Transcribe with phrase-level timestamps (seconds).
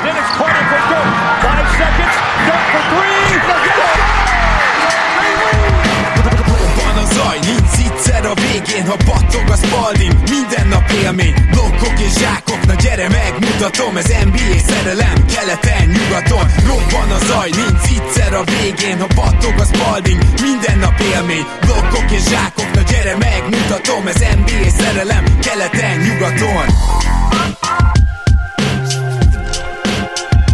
[0.00, 1.08] Dennis Carter for good.
[1.44, 2.14] Five seconds.
[2.48, 3.20] Dunk for three.
[6.76, 11.98] Van a zaj, nincs egyszer a végén, ha battog a spalding Minden nap élmény, blokkok
[12.00, 18.34] és zsákok Na gyere megmutatom, ez NBA szerelem Keleten, nyugaton, robban a zaj Nincs egyszer
[18.34, 24.06] a végén, ha battog a spalding Minden nap élmény, blokkok és zsákok Na gyere megmutatom,
[24.06, 26.66] ez NBA szerelem Keleten, nyugaton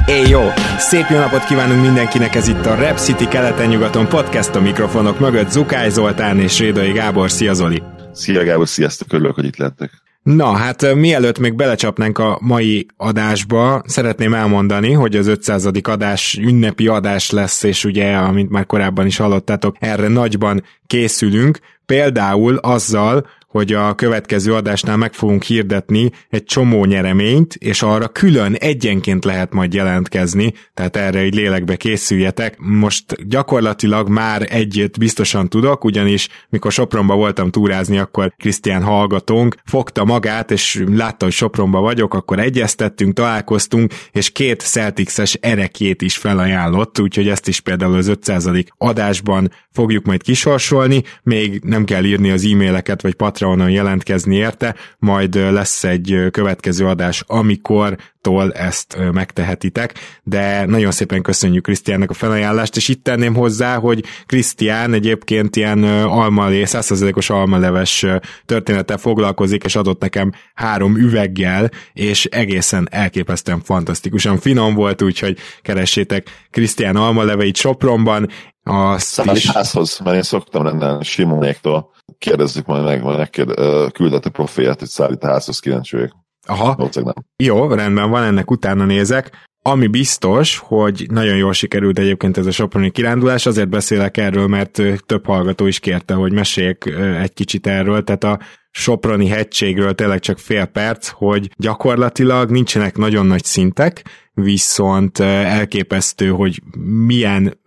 [0.09, 0.41] Éj jó!
[0.79, 5.51] Szép jó napot kívánunk mindenkinek, ez itt a Rep City keleten-nyugaton podcast a mikrofonok mögött
[5.51, 7.31] Zukály Zoltán és Rédai Gábor.
[7.31, 7.83] Szia Zoli!
[8.13, 9.91] Szia Gábor, sziasztok, örülök, hogy itt lettek.
[10.23, 15.69] Na, hát mielőtt még belecsapnánk a mai adásba, szeretném elmondani, hogy az 500.
[15.83, 22.57] adás ünnepi adás lesz, és ugye, amint már korábban is hallottátok, erre nagyban készülünk, például
[22.57, 29.25] azzal, hogy a következő adásnál meg fogunk hirdetni egy csomó nyereményt, és arra külön egyenként
[29.25, 32.59] lehet majd jelentkezni, tehát erre egy lélekbe készüljetek.
[32.59, 40.05] Most gyakorlatilag már egyet biztosan tudok, ugyanis mikor Sopronba voltam túrázni, akkor Krisztián hallgatónk fogta
[40.05, 47.01] magát, és látta, hogy Sopronba vagyok, akkor egyeztettünk, találkoztunk, és két Celtics-es erekét is felajánlott,
[47.01, 48.49] úgyhogy ezt is például az 500.
[48.79, 53.15] adásban fogjuk majd kisorsolni, még nem kell írni az e-maileket, vagy
[53.47, 61.23] Patreonon jelentkezni érte, majd lesz egy következő adás, amikor tól ezt megtehetitek, de nagyon szépen
[61.23, 68.07] köszönjük Krisztiánnak a felajánlást, és itt tenném hozzá, hogy Krisztián egyébként ilyen almalé, százszerzelékos almaleves
[68.47, 76.47] történettel foglalkozik, és adott nekem három üveggel, és egészen elképesztően fantasztikusan finom volt, úgyhogy keressétek
[76.51, 78.29] Krisztián almaleveit Sopronban,
[78.63, 78.97] a
[79.33, 79.51] is...
[79.51, 81.95] házhoz, mert én szoktam rendelni Simonéktól.
[82.19, 86.13] Kérdezzük majd meg, majd megkérde, küldete profiát, hogy szállít a házhoz, kíváncsi vagyok.
[86.47, 86.89] Aha.
[86.95, 87.13] Nem.
[87.37, 89.31] Jó, rendben van, ennek utána nézek.
[89.63, 94.83] Ami biztos, hogy nagyon jól sikerült egyébként ez a soproni kirándulás, azért beszélek erről, mert
[95.07, 96.87] több hallgató is kérte, hogy meséljek
[97.21, 98.39] egy kicsit erről, tehát a
[98.79, 104.05] Soproni hegységről tényleg csak fél perc, hogy gyakorlatilag nincsenek nagyon nagy szintek,
[104.43, 106.63] viszont elképesztő, hogy
[107.07, 107.59] milyen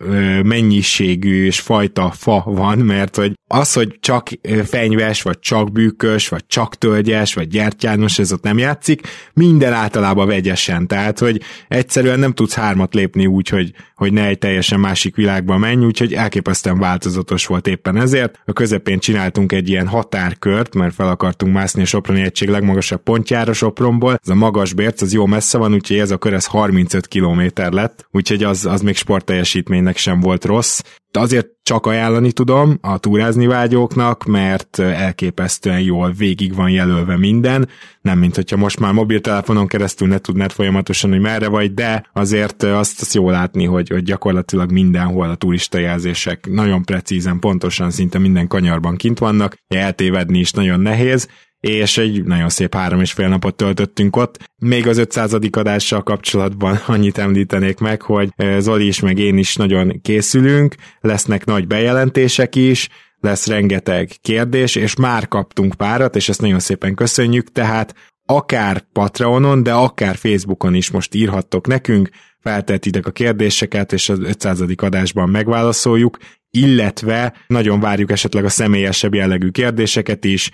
[0.44, 4.30] mennyiségű és fajta fa van, mert hogy az, hogy csak
[4.66, 9.02] fenyves, vagy csak bűkös, vagy csak tölgyes, vagy gyertyános, ez ott nem játszik,
[9.34, 14.38] minden általában vegyesen, tehát hogy egyszerűen nem tudsz hármat lépni úgy, hogy, hogy ne egy
[14.38, 18.40] teljesen másik világba menj, úgyhogy elképesztően változatos volt éppen ezért.
[18.46, 23.54] A közepén csináltunk egy ilyen határkört, mert fel akartunk mászni a Soproni egység legmagasabb pontjára
[23.54, 27.08] Sopronból, ez a magas bérc, az jó messze van, úgyhogy ez a kör ez 35
[27.08, 30.82] km lett, úgyhogy az, az még sportteljesítménynek sem volt rossz.
[31.12, 37.70] De azért csak ajánlani tudom a túrázni vágyóknak, mert elképesztően jól végig van jelölve minden,
[38.02, 42.64] nem mint hogyha most már mobiltelefonon keresztül ne tudnád folyamatosan, hogy merre vagy, de azért
[42.64, 48.48] azt, azt jó látni, hogy, hogy gyakorlatilag mindenhol a turistajelzések nagyon precízen, pontosan szinte minden
[48.48, 51.28] kanyarban kint vannak, eltévedni is nagyon nehéz,
[51.60, 54.50] és egy nagyon szép három és fél napot töltöttünk ott.
[54.58, 55.34] Még az 500.
[55.52, 61.68] adással kapcsolatban annyit említenék meg, hogy Zoli is meg én is nagyon készülünk, lesznek nagy
[61.68, 62.90] bejelentések is,
[63.20, 67.96] lesz rengeteg kérdés, és már kaptunk párat, és ezt nagyon szépen köszönjük, tehát
[68.26, 72.10] akár Patreonon, de akár Facebookon is most írhattok nekünk,
[72.40, 74.64] feltetitek a kérdéseket, és az 500.
[74.76, 76.18] adásban megválaszoljuk,
[76.52, 80.52] illetve nagyon várjuk esetleg a személyesebb jellegű kérdéseket is,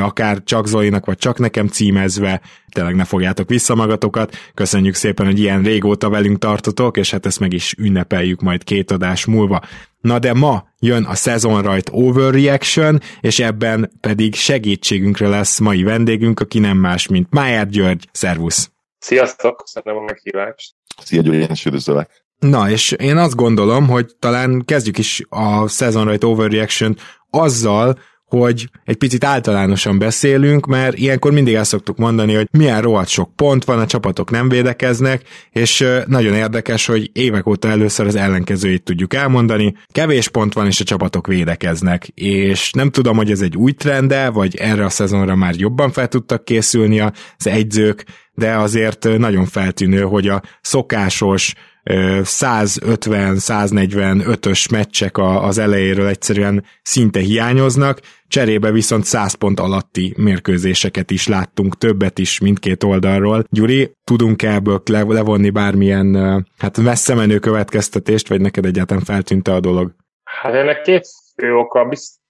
[0.00, 4.36] akár csak Zolinak, vagy csak nekem címezve, tényleg ne fogjátok vissza magatokat.
[4.54, 8.90] Köszönjük szépen, hogy ilyen régóta velünk tartotok, és hát ezt meg is ünnepeljük majd két
[8.90, 9.60] adás múlva.
[10.00, 16.40] Na de ma jön a Season Right Overreaction, és ebben pedig segítségünkre lesz mai vendégünk,
[16.40, 18.08] aki nem más, mint Májár György.
[18.12, 18.70] Szervusz!
[18.98, 20.74] Sziasztok, köszönöm a meghívást!
[21.02, 22.23] Szia György, én is üdvözlök!
[22.38, 26.96] Na, és én azt gondolom, hogy talán kezdjük is a Season Right Overreaction
[27.30, 27.98] azzal,
[28.38, 33.36] hogy egy picit általánosan beszélünk, mert ilyenkor mindig el szoktuk mondani, hogy milyen rohadt sok
[33.36, 38.82] pont van, a csapatok nem védekeznek, és nagyon érdekes, hogy évek óta először az ellenkezőjét
[38.82, 39.74] tudjuk elmondani.
[39.92, 44.30] Kevés pont van, és a csapatok védekeznek, és nem tudom, hogy ez egy új trende,
[44.30, 47.12] vagy erre a szezonra már jobban fel tudtak készülni az
[47.46, 51.54] egyzők, de azért nagyon feltűnő, hogy a szokásos
[51.84, 61.78] 150-145-ös meccsek az elejéről egyszerűen szinte hiányoznak, cserébe viszont 100 pont alatti mérkőzéseket is láttunk,
[61.78, 63.44] többet is mindkét oldalról.
[63.50, 66.14] Gyuri, tudunk -e ebből levonni bármilyen
[66.58, 69.94] hát messze menő következtetést, vagy neked egyáltalán feltűnte a dolog?
[70.24, 71.06] Hát ennek két
[71.36, 71.84] fő oka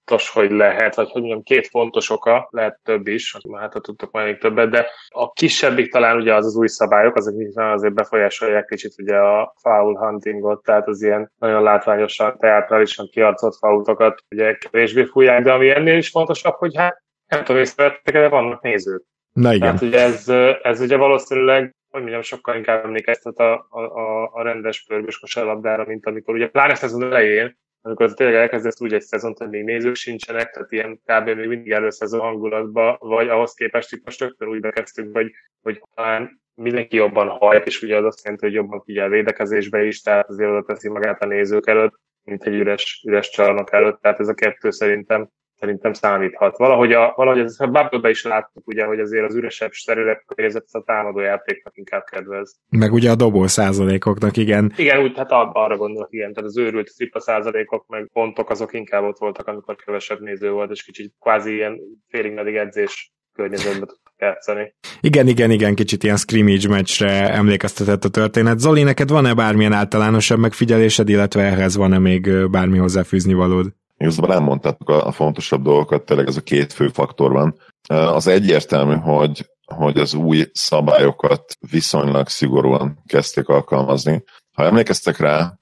[0.07, 4.11] fontos, hogy lehet, vagy hogy mondjam, két fontos oka, lehet több is, hát ha tudtok
[4.13, 7.95] majd még többet, de a kisebbik talán ugye az az új szabályok, azok nyilván azért
[7.95, 14.55] befolyásolják kicsit ugye a foul huntingot, tehát az ilyen nagyon látványosan, teátrálisan kiarcolt fautokat ugye
[14.55, 19.03] kevésbé fújják, de ami ennél is fontosabb, hogy hát nem tudom, észrevettek, de vannak nézők.
[19.33, 19.61] Na igen.
[19.61, 20.29] Tehát ugye ez,
[20.63, 26.07] ez ugye valószínűleg hogy mondjam, sokkal inkább emlékeztet a, a, a rendes pörgős kosárlabdára, mint
[26.07, 30.51] amikor ugye pláne szezon elején amikor tényleg elkezdesz úgy egy szezont, hogy még nézők sincsenek,
[30.51, 31.29] tehát ilyen kb.
[31.29, 35.31] még mindig előszezon hangulatba, vagy ahhoz képest itt most rögtön úgy bekezdtünk, hogy,
[35.63, 40.01] hogy talán mindenki jobban hajt, és ugye az azt jelenti, hogy jobban figyel védekezésbe is,
[40.01, 44.21] tehát azért oda teszi magát a nézők előtt, mint egy üres, üres csarnok előtt, tehát
[44.21, 45.29] ez a kettő szerintem
[45.65, 46.57] szerintem számíthat.
[46.57, 50.67] Valahogy, a, valahogy ez, a bubble is láttuk, ugye, hogy azért az üresebb terület érzett
[50.71, 52.57] a támadó játéknak inkább kedvez.
[52.69, 54.73] Meg ugye a dobó százalékoknak, igen.
[54.77, 59.05] Igen, úgy, hát arra gondolok, igen, tehát az őrült tripla százalékok, meg pontok azok inkább
[59.05, 64.15] ott voltak, amikor kevesebb néző volt, és kicsit kvázi ilyen félig meddig edzés környezetben tudtak
[64.19, 64.75] játszani.
[65.01, 68.59] Igen, igen, igen, kicsit ilyen scrimmage meccsre emlékeztetett a történet.
[68.59, 73.67] Zoli, neked van-e bármilyen általánosabb megfigyelésed, illetve ehhez van-e még bármi hozzáfűzni valód?
[73.97, 77.57] Igazából elmondtátok a, a fontosabb dolgokat, tényleg ez a két fő faktor van.
[77.89, 84.25] Az egyértelmű, hogy, hogy az új szabályokat viszonylag szigorúan kezdték alkalmazni.
[84.53, 85.59] Ha emlékeztek rá,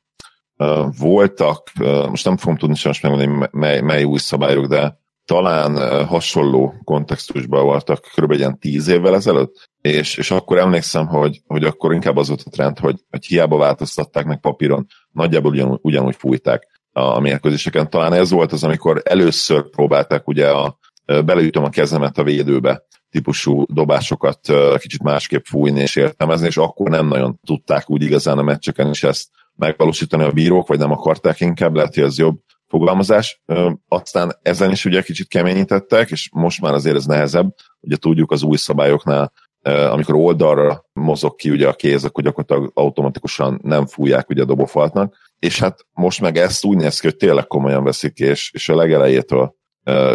[0.98, 1.72] voltak,
[2.08, 8.08] most nem fogom tudni sem megmondani, mely, mely új szabályok, de talán hasonló kontextusban voltak
[8.16, 8.32] kb.
[8.32, 12.50] ilyen tíz évvel ezelőtt, és, és akkor emlékszem, hogy, hogy akkor inkább az volt a
[12.50, 17.90] trend, hogy, hogy hiába változtatták meg papíron, nagyjából ugyanúgy, ugyanúgy fújták a mérkőzéseken.
[17.90, 23.64] Talán ez volt az, amikor először próbálták ugye a beleütöm a kezemet a védőbe típusú
[23.68, 24.40] dobásokat
[24.76, 29.02] kicsit másképp fújni és értelmezni, és akkor nem nagyon tudták úgy igazán a meccseken is
[29.02, 33.42] ezt megvalósítani a bírók, vagy nem akarták inkább, lehet, hogy ez jobb fogalmazás.
[33.88, 37.54] Aztán ezen is ugye kicsit keményítettek, és most már azért ez nehezebb.
[37.80, 43.60] Ugye tudjuk az új szabályoknál, amikor oldalra mozog ki ugye a kéz, akkor gyakorlatilag automatikusan
[43.62, 47.46] nem fújják ugye a dobófaltnak, és hát most meg ezt úgy néz ki, hogy tényleg
[47.46, 49.54] komolyan veszik, és, és a legelejétől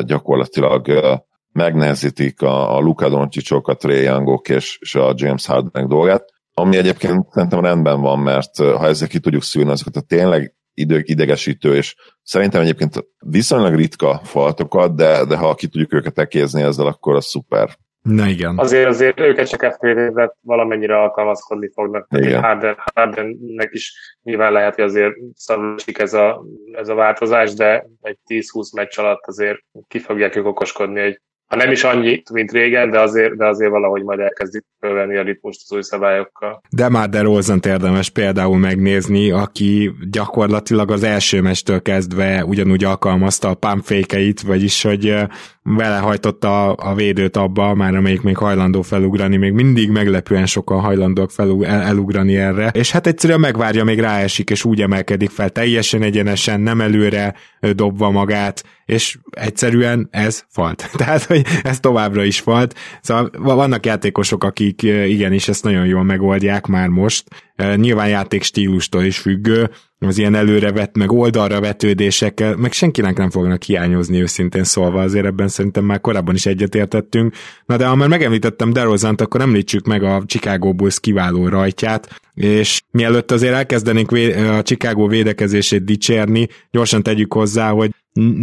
[0.01, 0.89] gyakorlatilag
[1.51, 7.25] megnehezítik a, a Luka Doncsicsok, a Youngok és, és a James Hardenek dolgát, ami egyébként
[7.31, 11.95] szerintem rendben van, mert ha ezzel ki tudjuk szűrni azokat a tényleg idők idegesítő, és
[12.23, 17.25] szerintem egyébként viszonylag ritka faltokat, de, de ha ki tudjuk őket ekézni ezzel, akkor az
[17.25, 17.77] szuper.
[18.07, 18.57] Na igen.
[18.57, 22.07] Azért, azért őket csak évet valamennyire alkalmazkodni fognak.
[22.09, 22.41] Igen.
[22.41, 23.93] Harden, Hardennek is
[24.23, 26.43] nyilván lehet, hogy azért szavasik ez a,
[26.73, 31.55] ez a változás, de egy 10-20 meccs alatt azért ki fogják ők okoskodni, hogy ha
[31.55, 35.61] nem is annyi, mint régen, de azért, de azért valahogy majd elkezdik fölvenni a ritmust
[35.63, 36.61] az új szabályokkal.
[36.69, 43.49] De már de Rozant érdemes például megnézni, aki gyakorlatilag az első mestől kezdve ugyanúgy alkalmazta
[43.49, 45.15] a pumpfékeit, vagyis hogy
[45.75, 51.31] vele hajtotta a védőt abba, már amelyik még hajlandó felugrani, még mindig meglepően sokan hajlandók
[51.31, 56.01] felug, el, elugrani erre, és hát egyszerűen megvárja, még ráesik, és úgy emelkedik fel teljesen
[56.01, 57.35] egyenesen, nem előre
[57.73, 60.89] dobva magát, és egyszerűen ez falt.
[60.97, 62.75] Tehát, hogy ez továbbra is falt.
[63.01, 67.23] Szóval vannak játékosok, akik igenis ezt nagyon jól megoldják már most.
[67.75, 69.69] Nyilván játék stílustól is függő,
[69.99, 75.25] az ilyen előre vett, meg oldalra vetődésekkel, meg senkinek nem fognak hiányozni őszintén szólva, azért
[75.25, 77.35] ebben szerintem már korábban is egyetértettünk.
[77.65, 82.81] Na de ha már megemlítettem DeRozant, akkor említsük meg a Chicago Bulls kiváló rajtját, és
[82.91, 84.11] mielőtt azért elkezdenénk
[84.57, 87.91] a Chicago védekezését dicsérni, gyorsan tegyük hozzá, hogy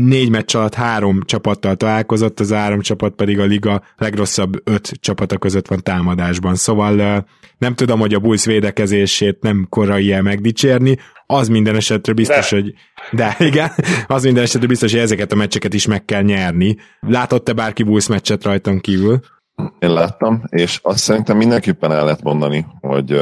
[0.06, 5.38] négy meccs alatt három csapattal találkozott, az három csapat pedig a liga legrosszabb öt csapata
[5.38, 6.54] között van támadásban.
[6.54, 7.24] Szóval
[7.58, 12.56] nem tudom, hogy a Bulls védekezését nem korai el megdicsérni, az minden esetre biztos, de.
[12.56, 12.74] hogy
[13.10, 13.70] de igen,
[14.06, 16.76] az minden esetre biztos, hogy ezeket a meccseket is meg kell nyerni.
[17.00, 19.20] Látott-e bárki Bulls meccset rajtam kívül?
[19.78, 23.20] Én láttam, és azt szerintem mindenképpen el lehet mondani, hogy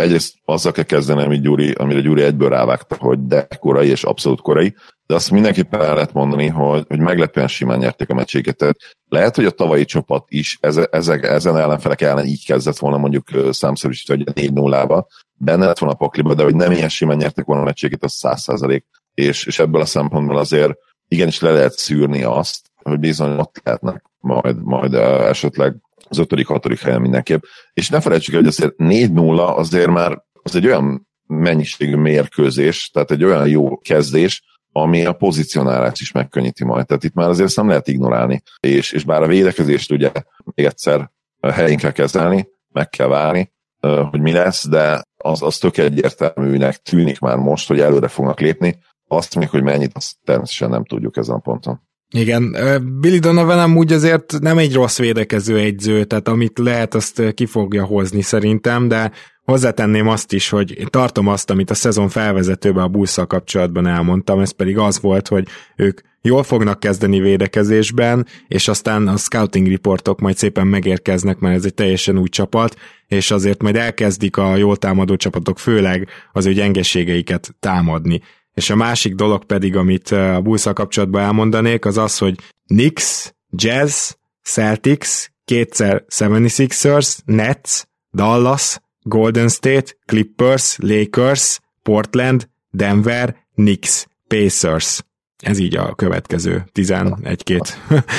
[0.00, 4.40] egyrészt azzal kell kezdeni, amit Gyuri, amire Gyuri egyből rávágta, hogy de korai és abszolút
[4.40, 4.74] korai,
[5.06, 8.56] de azt mindenképpen el lehet mondani, hogy, hogy meglepően simán nyerték a meccséket.
[8.56, 8.76] Tehát
[9.08, 10.58] lehet, hogy a tavalyi csapat is
[10.90, 15.78] ezek, ezen ellenfelek ellen így kezdett volna mondjuk számszerűsítve, hogy 4 0 ba benne lett
[15.78, 18.86] volna a pakliba, de hogy nem ilyen simán nyertek volna a meccséget, az 100 százalék.
[19.14, 20.72] És, és ebből a szempontból azért
[21.08, 25.76] igenis le lehet szűrni azt, hogy bizony ott lehetnek majd, majd esetleg
[26.08, 27.42] az ötödik, hatodik helyen mindenképp.
[27.72, 33.10] És ne felejtsük el, hogy azért 4-0 azért már az egy olyan mennyiségű mérkőzés, tehát
[33.10, 34.42] egy olyan jó kezdés,
[34.72, 36.86] ami a pozicionálást is megkönnyíti majd.
[36.86, 38.42] Tehát itt már azért ezt nem lehet ignorálni.
[38.60, 40.12] És, és bár a védekezést ugye
[40.44, 45.76] még egyszer helyén kell kezelni, meg kell várni, hogy mi lesz, de az, az tök
[45.76, 48.78] egyértelműnek tűnik már most, hogy előre fognak lépni.
[49.08, 51.80] Azt még, hogy mennyit, azt természetesen nem tudjuk ezen a ponton.
[52.10, 52.56] Igen,
[53.00, 57.84] Billy Donovan amúgy azért nem egy rossz védekező egyző, tehát amit lehet, azt ki fogja
[57.84, 59.12] hozni szerintem, de
[59.44, 64.40] hozzátenném azt is, hogy én tartom azt, amit a szezon felvezetőben a busszal kapcsolatban elmondtam,
[64.40, 70.20] ez pedig az volt, hogy ők jól fognak kezdeni védekezésben, és aztán a scouting riportok
[70.20, 72.76] majd szépen megérkeznek, mert ez egy teljesen új csapat,
[73.06, 78.20] és azért majd elkezdik a jól támadó csapatok főleg az ő gyengeségeiket támadni.
[78.60, 82.34] És a másik dolog pedig, amit a bulls kapcsolatban elmondanék, az az, hogy
[82.66, 84.10] Knicks, Jazz,
[84.42, 95.00] Celtics, kétszer 76ers, Nets, Dallas, Golden State, Clippers, Lakers, Portland, Denver, Knicks, Pacers.
[95.42, 97.60] Ez így a következő 11-2.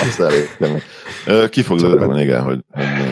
[0.01, 0.19] Az
[0.60, 1.50] elég.
[1.50, 1.79] Ki fog
[2.19, 2.60] igen, hogy...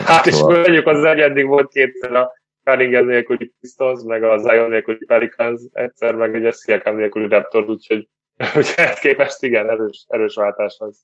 [0.04, 0.60] Hát és szóval...
[0.60, 2.30] mondjuk az eddig volt kétszer a
[2.64, 8.08] Cunningham nélküli Pistons, meg a Zion nélküli Pelicans, egyszer meg egy Siakam nélküli Raptors, úgyhogy,
[8.36, 10.98] ehhez képest igen, erős, erős váltás az.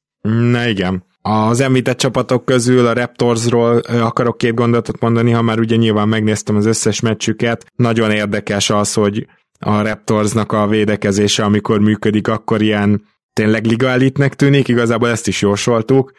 [0.50, 1.04] Na igen.
[1.22, 6.56] Az említett csapatok közül a Raptorsról akarok két gondolatot mondani, ha már ugye nyilván megnéztem
[6.56, 7.64] az összes meccsüket.
[7.76, 9.26] Nagyon érdekes az, hogy
[9.58, 13.02] a Raptorsnak a védekezése, amikor működik, akkor ilyen
[13.36, 16.12] tényleg liga elitnek tűnik, igazából ezt is jósoltuk,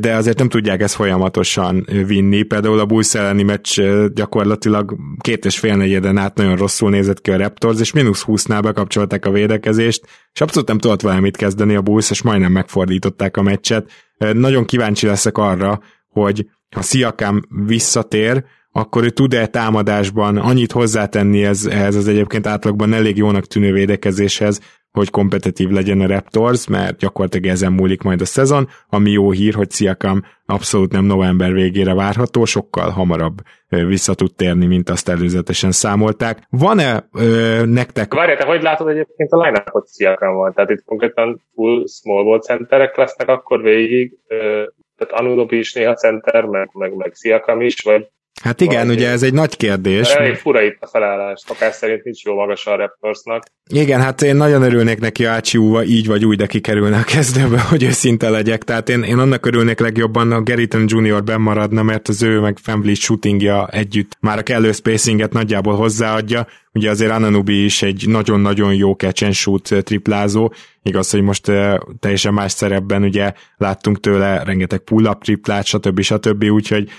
[0.00, 2.42] de azért nem tudják ezt folyamatosan vinni.
[2.42, 3.80] Például a Bulls elleni meccs
[4.14, 8.60] gyakorlatilag két és fél negyeden át nagyon rosszul nézett ki a Raptors, és mínusz 20-nál
[8.62, 13.42] bekapcsolták a védekezést, és abszolút nem tudott valamit kezdeni a Bulls, és majdnem megfordították a
[13.42, 13.90] meccset.
[14.32, 21.66] Nagyon kíváncsi leszek arra, hogy ha Siakam visszatér, akkor ő tud-e támadásban annyit hozzátenni ez,
[21.66, 24.60] ehhez az egyébként átlagban elég jónak tűnő védekezéshez,
[24.92, 29.54] hogy kompetitív legyen a Raptors, mert gyakorlatilag ezen múlik majd a szezon, ami jó hír,
[29.54, 33.34] hogy Siakam abszolút nem november végére várható, sokkal hamarabb
[33.68, 36.38] vissza tud térni, mint azt előzetesen számolták.
[36.50, 38.14] Van-e ö, nektek...
[38.14, 40.52] Várjál, te hogy látod egyébként a line hogy Siakam van?
[40.52, 44.36] Tehát itt konkrétan full small ball centerek lesznek akkor végig, ö,
[44.96, 48.08] tehát Anunobi is néha center, meg, meg, meg Siakam is, vagy
[48.42, 48.94] Hát igen, Valami.
[48.94, 50.08] ugye ez egy nagy kérdés.
[50.14, 53.42] Elég fura itt a felállás, akár szerint nincs jó magas a Raptorsnak.
[53.74, 57.82] Igen, hát én nagyon örülnék neki Ácsiúva, így vagy úgy, de kikerülne a kezdőbe, hogy
[57.82, 58.64] őszinte legyek.
[58.64, 62.94] Tehát én, én annak örülnék legjobban, a Geriton Junior bemaradna, mert az ő meg Family
[62.94, 66.46] shootingja együtt már a kellő spacinget nagyjából hozzáadja.
[66.72, 70.52] Ugye azért Ananubi is egy nagyon-nagyon jó catch and shoot triplázó,
[70.82, 71.50] igaz, hogy most
[72.00, 76.00] teljesen más szerepben ugye láttunk tőle rengeteg pull-up triplát, stb.
[76.00, 76.44] stb.
[76.44, 76.90] Úgyhogy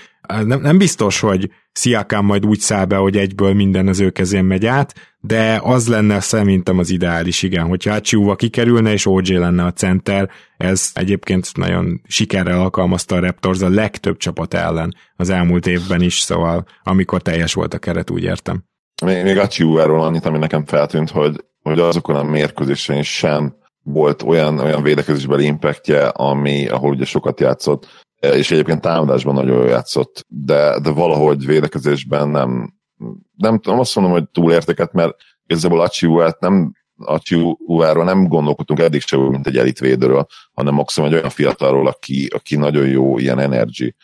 [0.44, 4.44] nem, nem biztos, hogy Sziakán majd úgy száll be, hogy egyből minden az ő kezén
[4.44, 9.64] megy át, de az lenne szerintem az ideális, igen, hogyha Hachiuva kikerülne, és OJ lenne
[9.64, 15.66] a center, ez egyébként nagyon sikerrel alkalmazta a Raptors a legtöbb csapat ellen az elmúlt
[15.66, 18.64] évben is, szóval amikor teljes volt a keret, úgy értem.
[19.04, 24.58] Még, még Hachiuváról annyit, ami nekem feltűnt, hogy, hogy azokon a mérkőzésen sem volt olyan,
[24.58, 30.78] olyan védekezésbeli impactje, ami, ahol ugye sokat játszott, és egyébként támadásban nagyon jól játszott, de,
[30.80, 32.74] de valahogy védekezésben nem,
[33.36, 35.16] nem tudom azt mondom, hogy túlértéket, mert
[35.46, 41.30] igazából Achiuát nem Achiuáról nem gondolkodtunk eddig sem, mint egy elitvédőről, hanem maximum egy olyan
[41.30, 43.94] fiatalról, aki, aki nagyon jó ilyen energy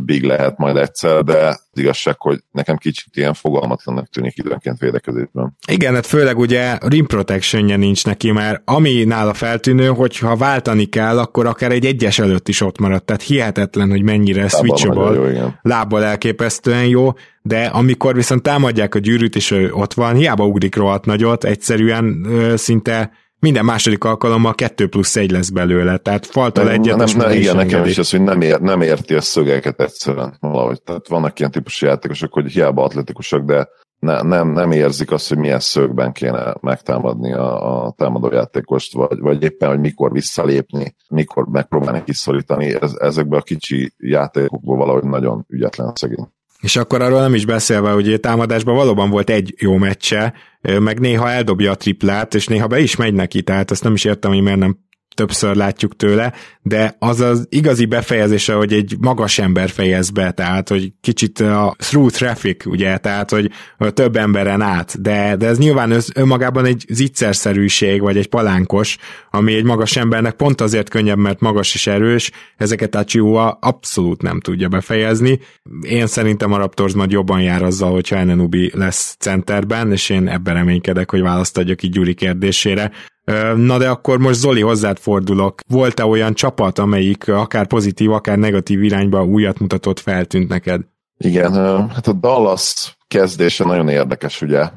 [0.00, 5.56] big lehet majd egyszer, de az igazság, hogy nekem kicsit ilyen fogalmatlannak tűnik időnként védekezésben.
[5.68, 10.84] Igen, hát főleg ugye rim protection nincs neki, mert ami nála feltűnő, hogy ha váltani
[10.84, 15.58] kell, akkor akár egy egyes előtt is ott maradt, tehát hihetetlen, hogy mennyire Lábbal switchable,
[15.62, 17.12] lábbal elképesztően jó,
[17.42, 22.26] de amikor viszont támadják a gyűrűt, és ő ott van, hiába ugrik rohadt nagyot, egyszerűen
[22.28, 23.10] ö, szinte
[23.42, 26.96] minden második alkalommal 2 plusz 1 lesz belőle, tehát faltal egyet.
[26.96, 30.82] Nem, nem, igen, nekem is az, hogy nem, ér, nem érti a szögeket egyszerűen valahogy.
[30.82, 33.68] Tehát vannak ilyen típusú játékosok, hogy hiába atletikusak, de
[33.98, 39.42] ne, nem, nem érzik azt, hogy milyen szögben kéne megtámadni a, a támadójátékost, vagy, vagy
[39.42, 42.74] éppen, hogy mikor visszalépni, mikor megpróbálni kiszorítani.
[42.80, 46.28] Ez, ezekben a kicsi játékokból valahogy nagyon ügyetlen szegény.
[46.62, 50.34] És akkor arról nem is beszélve, hogy támadásban valóban volt egy jó meccse,
[50.78, 54.04] meg néha eldobja a triplát, és néha be is megy neki, tehát azt nem is
[54.04, 54.78] értem, hogy miért nem
[55.14, 60.68] többször látjuk tőle, de az az igazi befejezése, hogy egy magas ember fejez be, tehát
[60.68, 63.50] hogy kicsit a through traffic, ugye, tehát hogy
[63.94, 68.96] több emberen át, de, de ez nyilván ez önmagában egy zicserszerűség, vagy egy palánkos,
[69.30, 74.22] ami egy magas embernek pont azért könnyebb, mert magas és erős, ezeket a Chihuahua abszolút
[74.22, 75.40] nem tudja befejezni.
[75.80, 80.54] Én szerintem a Raptors majd jobban jár azzal, hogyha Enenubi lesz centerben, és én ebben
[80.54, 82.90] reménykedek, hogy választ adjak így Gyuri kérdésére.
[83.56, 85.60] Na de akkor most Zoli hozzád fordulok.
[85.68, 90.80] Volt-e olyan csapat, amelyik akár pozitív, akár negatív irányba újat mutatott, feltűnt neked?
[91.18, 91.52] Igen,
[91.90, 94.70] hát a Dallas kezdése nagyon érdekes, ugye.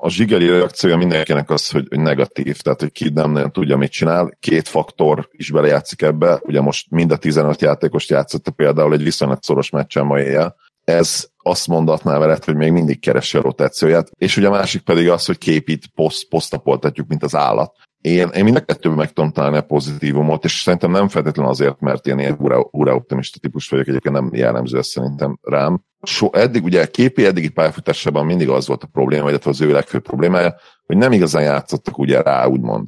[0.00, 4.36] a zsigeri reakciója mindenkinek az, hogy, negatív, tehát hogy ki nem nagyon tudja, mit csinál.
[4.40, 9.38] Két faktor is belejátszik ebbe, ugye most mind a 15 játékost játszotta például egy viszonylag
[9.42, 10.56] szoros meccsen ma éjjel.
[10.84, 15.08] Ez azt mondatná veled, hogy még mindig keresi a rotációját, és ugye a másik pedig
[15.08, 17.72] az, hogy képít, poszt, posztapoltatjuk, mint az állat.
[18.00, 21.80] Én, én mind a kettőben meg tudom találni a pozitívumot, és szerintem nem feltétlenül azért,
[21.80, 25.84] mert én ilyen ura, ura optimista típus vagyok, egyébként nem jellemző ez szerintem rám.
[26.02, 30.02] So, eddig ugye képi eddigi pályafutásában mindig az volt a probléma, illetve az ő legfőbb
[30.02, 30.54] problémája,
[30.86, 32.86] hogy nem igazán játszottak ugye rá, úgymond.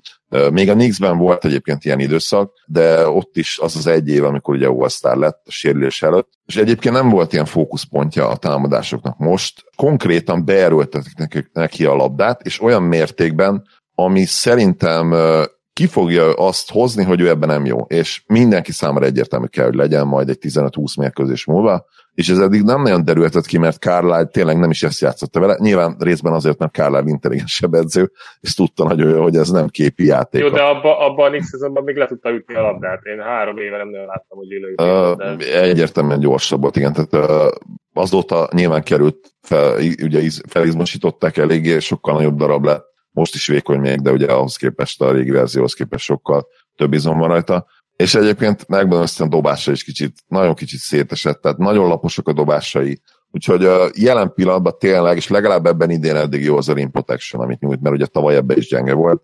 [0.53, 4.55] Még a Knicksben volt egyébként ilyen időszak, de ott is az az egy év, amikor
[4.55, 9.65] ugye all lett a sérülés előtt, és egyébként nem volt ilyen fókuszpontja a támadásoknak most.
[9.77, 13.67] Konkrétan beerőltetik neki a labdát, és olyan mértékben,
[14.01, 15.15] ami szerintem
[15.73, 19.75] ki fogja azt hozni, hogy ő ebben nem jó, és mindenki számára egyértelmű kell, hogy
[19.75, 24.25] legyen majd egy 15-20 mérkőzés múlva, és ez eddig nem nagyon derülhetett ki, mert Carlisle
[24.25, 25.57] tényleg nem is ezt játszotta vele.
[25.61, 30.41] Nyilván részben azért, mert Carlisle intelligensebb edző, és tudta nagyon hogy ez nem képi játék.
[30.41, 33.05] Jó, de abban abba a Nix szezonban még le tudta ütni a labdát.
[33.05, 34.75] Én három éve nem nagyon láttam, hogy élő.
[34.83, 36.93] Uh, egyértelműen gyorsabb volt, igen.
[36.93, 37.53] Tehát uh,
[37.93, 42.88] azóta nyilván került, fel, ugye felizmosították eléggé, sokkal nagyobb darab lett
[43.19, 46.47] most is vékony még, de ugye ahhoz képest a régi verzióhoz képest sokkal
[46.77, 47.67] több izom van rajta.
[47.97, 52.33] És egyébként megmondom, hogy a dobása is kicsit, nagyon kicsit szétesett, tehát nagyon laposok a
[52.33, 53.01] dobásai.
[53.31, 57.43] Úgyhogy a jelen pillanatban tényleg, és legalább ebben idén eddig jó az a rim protection,
[57.43, 59.23] amit nyújt, mert ugye tavaly ebben is gyenge volt.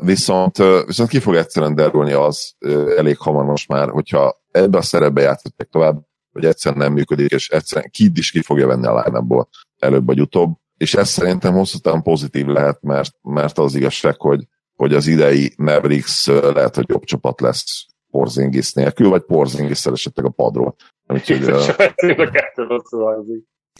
[0.00, 2.54] Viszont, viszont ki fog egyszerűen derülni az
[2.96, 6.02] elég hamar most már, hogyha ebbe a szerepbe játszottak tovább,
[6.32, 9.46] hogy egyszerűen nem működik, és egyszerűen Kid is ki fogja venni a line
[9.78, 14.44] előbb vagy utóbb és ez szerintem hosszú távon pozitív lehet, mert, mert az igazság, hogy,
[14.74, 20.30] hogy az idei Mavericks lehet, hogy jobb csapat lesz Porzingis nélkül, vagy Porzingis esetleg a
[20.30, 20.74] padról.
[21.06, 21.54] Úgyhogy,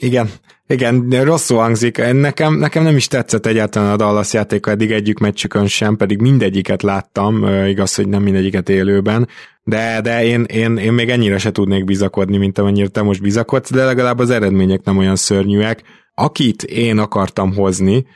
[0.01, 0.31] igen,
[0.67, 2.13] igen, rosszul hangzik.
[2.13, 6.83] Nekem, nekem nem is tetszett egyáltalán a Dallas játéka eddig egyik meccsükön sem, pedig mindegyiket
[6.83, 9.29] láttam, igaz, hogy nem mindegyiket élőben,
[9.63, 13.71] de, de én, én, én még ennyire se tudnék bizakodni, mint amennyire te most bizakodsz,
[13.71, 15.83] de legalább az eredmények nem olyan szörnyűek.
[16.15, 18.07] Akit én akartam hozni,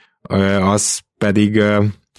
[0.60, 1.62] az pedig,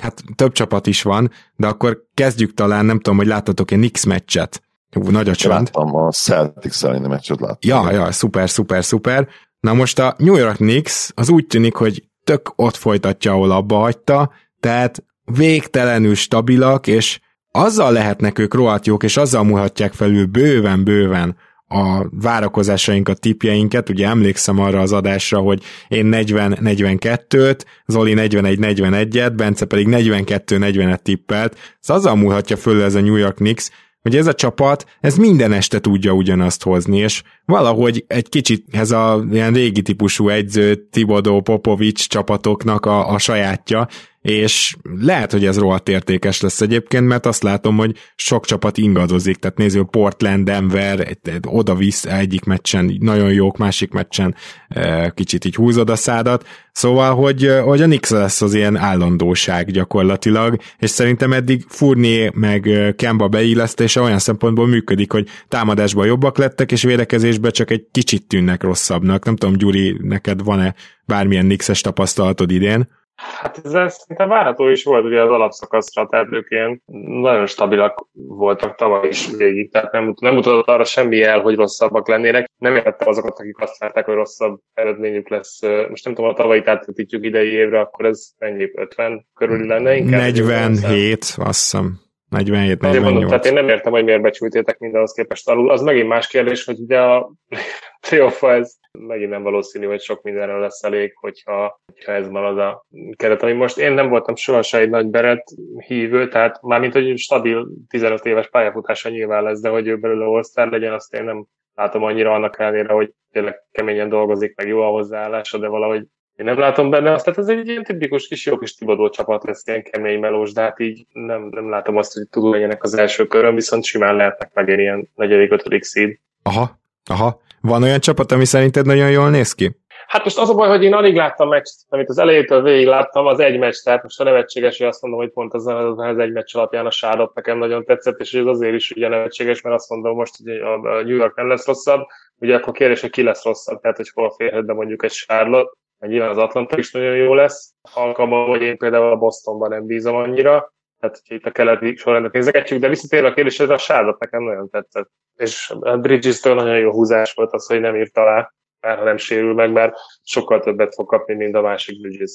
[0.02, 4.62] hát több csapat is van, de akkor kezdjük talán, nem tudom, hogy láttatok-e Nix meccset.
[4.89, 5.54] Nagy a csend.
[5.54, 7.58] Láttam a Celtics elleni meccset láttam.
[7.60, 9.28] Ja, ja, szuper, szuper, szuper.
[9.60, 13.78] Na most a New York Knicks az úgy tűnik, hogy tök ott folytatja, ahol abba
[13.78, 17.20] hagyta, tehát végtelenül stabilak, és
[17.52, 21.38] azzal lehetnek ők rohadt jók, és azzal múlhatják felül bőven-bőven
[21.69, 29.88] a várakozásainkat, tipjeinket, ugye emlékszem arra az adásra, hogy én 40-42-t, Zoli 41-41-et, Bence pedig
[29.89, 33.69] 42-40-et tippelt, szóval azzal múlhatja föl ez a New York Knicks,
[34.01, 38.91] hogy ez a csapat, ez minden este tudja ugyanazt hozni, és valahogy egy kicsit ez
[38.91, 43.88] a ilyen régi típusú egyző Tibodó Popovics csapatoknak a, a sajátja,
[44.21, 49.36] és lehet, hogy ez rohadt értékes lesz egyébként, mert azt látom, hogy sok csapat ingadozik,
[49.36, 54.36] tehát nézzük, Portland, Denver, oda-visz egyik meccsen nagyon jók, másik meccsen
[54.67, 59.71] e, kicsit így húzod a szádat, szóval, hogy, hogy a Nix lesz az ilyen állandóság
[59.71, 66.71] gyakorlatilag, és szerintem eddig Furnier meg Kemba beillesztése olyan szempontból működik, hogy támadásban jobbak lettek,
[66.71, 69.25] és védekezésben csak egy kicsit tűnnek rosszabbnak.
[69.25, 72.88] Nem tudom, Gyuri, neked van-e bármilyen Nixes tapasztalatod idén?
[73.19, 76.08] Hát ez szinte várható is volt ugye az alapszakaszra,
[76.47, 76.82] ilyen
[77.21, 82.08] nagyon stabilak voltak tavaly is végig, tehát nem, nem mutatott arra semmi el, hogy rosszabbak
[82.08, 82.49] lennének.
[82.58, 85.62] Nem értettem azokat, akik azt várták, hogy rosszabb eredményük lesz.
[85.89, 90.19] Most nem tudom, a tavalyi átvetítjük idei évre, akkor ez ennyi 50 körül lenne inkább.
[90.19, 92.09] 47, azt hiszem.
[92.30, 93.28] 47 48.
[93.28, 95.72] tehát én nem értem, hogy miért becsültétek mindenhoz képest alul.
[95.72, 97.32] Az megint más kérdés, hogy ugye a
[98.10, 102.86] playoff ez megint nem valószínű, hogy sok mindenre lesz elég, hogyha, hogyha ez marad a
[103.15, 103.44] keret.
[103.44, 105.44] Ami most én nem voltam sohasem egy nagy beret
[105.88, 110.70] hívő, tehát mármint, hogy stabil 15 éves pályafutása nyilván lesz, de hogy ő belőle all
[110.70, 114.89] legyen, azt én nem látom annyira annak ellenére, hogy tényleg keményen dolgozik, meg jó a
[114.89, 116.06] hozzáállása, de valahogy
[116.39, 119.43] én nem látom benne azt, tehát ez egy ilyen tipikus kis jó kis Tibadó csapat
[119.43, 122.93] lesz, ilyen kemény melós, de hát így nem, nem látom azt, hogy tudó legyenek az
[122.93, 126.19] első körön, viszont simán lehetnek meg ilyen negyedik, ötödik szíd.
[126.43, 127.41] Aha, aha.
[127.62, 129.78] Van olyan csapat, ami szerinted nagyon jól néz ki?
[130.08, 133.25] Hát most az a baj, hogy én alig láttam meccset, amit az elejétől végig láttam,
[133.25, 136.32] az egy meccs, tehát most a nevetséges, hogy azt mondom, hogy pont az, az egy
[136.32, 139.89] meccs alapján a sárlott nekem nagyon tetszett, és ez azért is ugye nevetséges, mert azt
[139.89, 142.08] mondom most, hogy a New York nem lesz rosszabb,
[142.39, 145.69] ugye akkor kérdés, hogy ki lesz rosszabb, tehát hogy hol férhet be mondjuk egy mert
[146.08, 150.16] nyilván az Atlanta is nagyon jó lesz, alkalommal, hogy én például a Bostonban nem bízom
[150.16, 154.44] annyira, tehát hogy itt a keleti sorrendet nézegetjük, de visszatérve a kérdésre, a sárlat nekem
[154.44, 155.10] nagyon tetszett.
[155.36, 158.54] És a Bridges-től nagyon jó húzás volt az, hogy nem írt alá.
[158.80, 162.32] már ha nem sérül meg, mert sokkal többet fog kapni, mint a másik Bridges.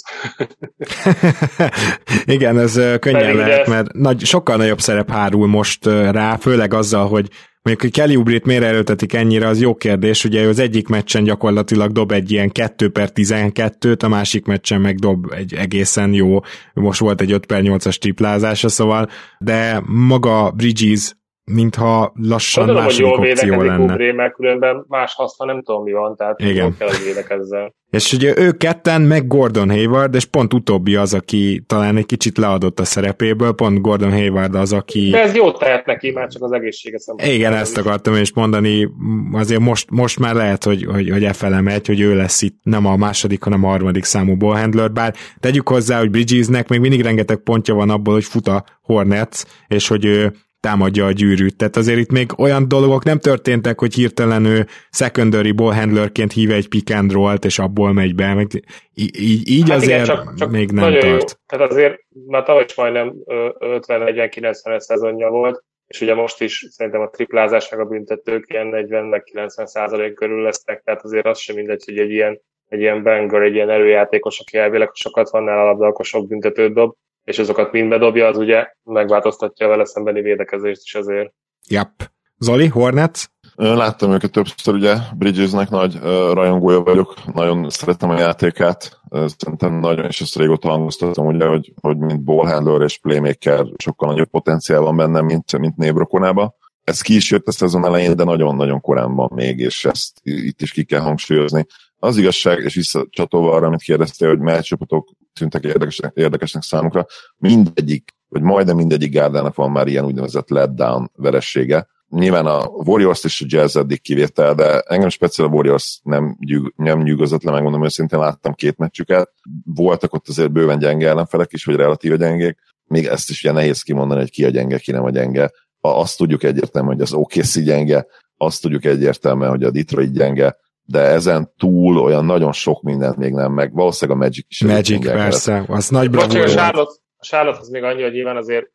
[2.37, 7.29] Igen, ez könnyen lehet, mert nagy, sokkal nagyobb szerep hárul most rá, főleg azzal, hogy
[7.65, 10.25] Mondjuk, hogy Kelly Ubrit miért erőltetik ennyire, az jó kérdés.
[10.25, 14.99] Ugye az egyik meccsen gyakorlatilag dob egy ilyen 2 per 12-t, a másik meccsen meg
[14.99, 16.41] dob egy egészen jó,
[16.75, 21.13] most volt egy 5 per 8-as triplázása, szóval, de maga Bridges
[21.45, 23.93] mintha lassan Gondolom, második hogy jól opció lenne.
[23.93, 26.77] Ubré, mert különben más haszna nem tudom mi van, tehát Igen.
[26.79, 27.75] kell, hogy védekezzen.
[27.91, 32.39] És ugye ő ketten, meg Gordon Hayward, és pont utóbbi az, aki talán egy kicsit
[32.39, 35.11] leadott a szerepéből, pont Gordon Hayward az, aki...
[35.11, 37.41] De ez jót tehet neki, már csak az egészsége szempontjából.
[37.41, 38.89] Igen, ezt akartam is mondani,
[39.33, 42.59] azért most, most már lehet, hogy, hogy, hogy e fele megy, hogy ő lesz itt
[42.63, 47.03] nem a második, hanem a harmadik számú ballhandler, bár tegyük hozzá, hogy Bridgesnek még mindig
[47.03, 50.33] rengeteg pontja van abból, hogy fut a Hornets, és hogy ő
[50.65, 51.57] támadja a gyűrűt.
[51.57, 56.69] Tehát azért itt még olyan dolgok nem történtek, hogy hirtelen ő secondary ballhandlerként hív egy
[56.69, 58.35] pick and roll-t, és abból megy be.
[58.35, 58.47] Meg
[58.95, 61.05] így, így hát azért igen, csak, csak még nem tart.
[61.05, 61.19] Jó.
[61.47, 67.11] Tehát azért már tavaly is majdnem 50-40-90 szezonja volt, és ugye most is szerintem a
[67.11, 71.99] triplázás meg a büntetők ilyen 40-90 százalék körül lesznek, tehát azért az sem mindegy, hogy
[71.99, 76.05] egy ilyen, egy ilyen banger, egy ilyen erőjátékos, aki elvileg sokat van nála labda, akkor
[76.05, 80.95] sok büntetőt dob, és azokat mind bedobja, az ugye megváltoztatja a vele szembeni védekezést is
[80.95, 81.33] azért.
[81.69, 81.91] Yep.
[82.39, 83.25] Zoli, Hornets?
[83.57, 90.05] Láttam őket többször, ugye Bridgesnek nagy uh, rajongója vagyok, nagyon szeretem a játékát, szerintem nagyon,
[90.05, 94.97] és ezt régóta hangoztatom, ugye, hogy, hogy mint ballhandler és playmaker sokkal nagyobb potenciál van
[94.97, 96.55] benne, mint, mint Nébrokonába.
[96.85, 100.63] Ez ki is jött a szezon elején, de nagyon-nagyon korán van még, és ezt itt
[100.63, 101.67] is ki kell hangsúlyozni.
[101.97, 108.15] Az igazság, és visszacsatolva arra, amit kérdeztél, hogy mely csapatok tűntek érdekesnek, érdekesnek számukra, mindegyik,
[108.29, 111.87] vagy majdnem mindegyik gárdának van már ilyen úgynevezett letdown veressége.
[112.09, 116.73] Nyilván a Warriors és a Jazz eddig kivétel, de engem speciál a Warriors nem, gyűg,
[116.77, 119.33] nem nyűgözött le, megmondom őszintén, láttam két meccsüket.
[119.65, 122.59] Voltak ott azért bőven gyenge ellenfelek is, vagy relatíve gyengék.
[122.85, 125.51] Még ezt is ugye nehéz kimondani, hogy ki a gyenge, ki nem a gyenge.
[125.87, 131.01] Azt tudjuk egyértelműen, hogy az OKC gyenge, azt tudjuk egyértelműen, hogy a Detroit gyenge, de
[131.01, 134.61] ezen túl olyan nagyon sok mindent még nem, meg valószínűleg a Magic is.
[134.61, 136.41] Magic, persze, az nagy bravo.
[136.41, 138.67] A Charlotte, a Charlotte az még annyi, hogy nyilván azért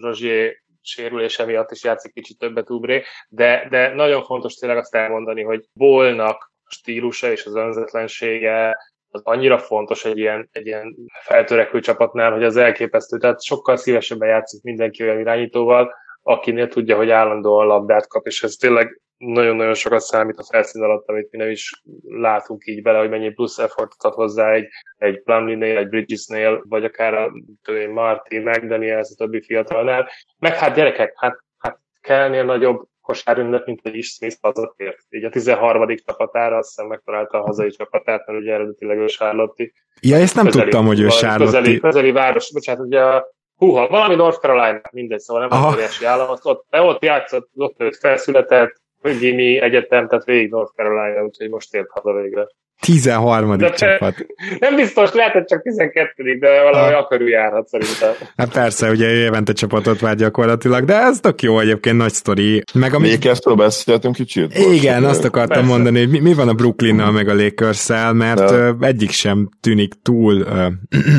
[0.00, 5.42] Rozsier sérülése miatt is játszik kicsit többet Ubré, de, de nagyon fontos tényleg azt elmondani,
[5.42, 8.76] hogy Bolnak a stílusa és az önzetlensége
[9.10, 13.18] az annyira fontos egy ilyen, egy ilyen feltörekvő csapatnál, hogy az elképesztő.
[13.18, 15.94] Tehát sokkal szívesebben játszik mindenki olyan irányítóval,
[16.26, 21.08] akinél tudja, hogy állandóan labdát kap, és ez tényleg nagyon-nagyon sokat számít a felszín alatt,
[21.08, 25.22] amit mi nem is látunk így bele, hogy mennyi plusz effortot ad hozzá egy, egy
[25.22, 27.32] Plumlee-nél, egy Bridges-nél, vagy akár a
[27.92, 30.08] Martin, McDaniels, a többi fiatalnál.
[30.38, 34.98] Meg hát gyerekek, hát, hát kellnél nagyobb kosárünnep, mint egy is Smith hazatért.
[35.08, 35.96] Így a 13.
[36.06, 39.70] csapatára azt hiszem megtalálta a hazai csapatát, mert ugye eredetileg ő Charlotte.
[40.00, 41.44] Ja, ezt nem közeli, tudtam, hogy ő Charlotte.
[41.44, 46.28] Közeli, közeli város, bocsánat, ugye a Húha, valami North Carolina, mindegy, szóval nem óriási állam,
[46.28, 51.74] ott, ott, ott játszott, ott nőtt felszületett, Jimmy egyetem, tehát végig North Carolina, úgyhogy most
[51.74, 52.46] ért haza végre.
[52.80, 53.56] 13.
[53.56, 54.26] De csapat.
[54.58, 56.98] Nem biztos, lehet, hogy csak 12 de valami ah.
[56.98, 58.28] akarú járhat szerintem.
[58.36, 62.62] Hát persze, ugye évente csapatot vár gyakorlatilag, de ez tök jó egyébként, nagy sztori.
[62.74, 63.10] Meg ami...
[63.10, 64.58] Lakers-től beszéltünk kicsit?
[64.58, 65.72] Igen, azt akartam persze.
[65.72, 68.76] mondani, hogy mi, mi van a Brooklynnal meg a lakers mert ja.
[68.80, 70.66] egyik sem tűnik túl uh,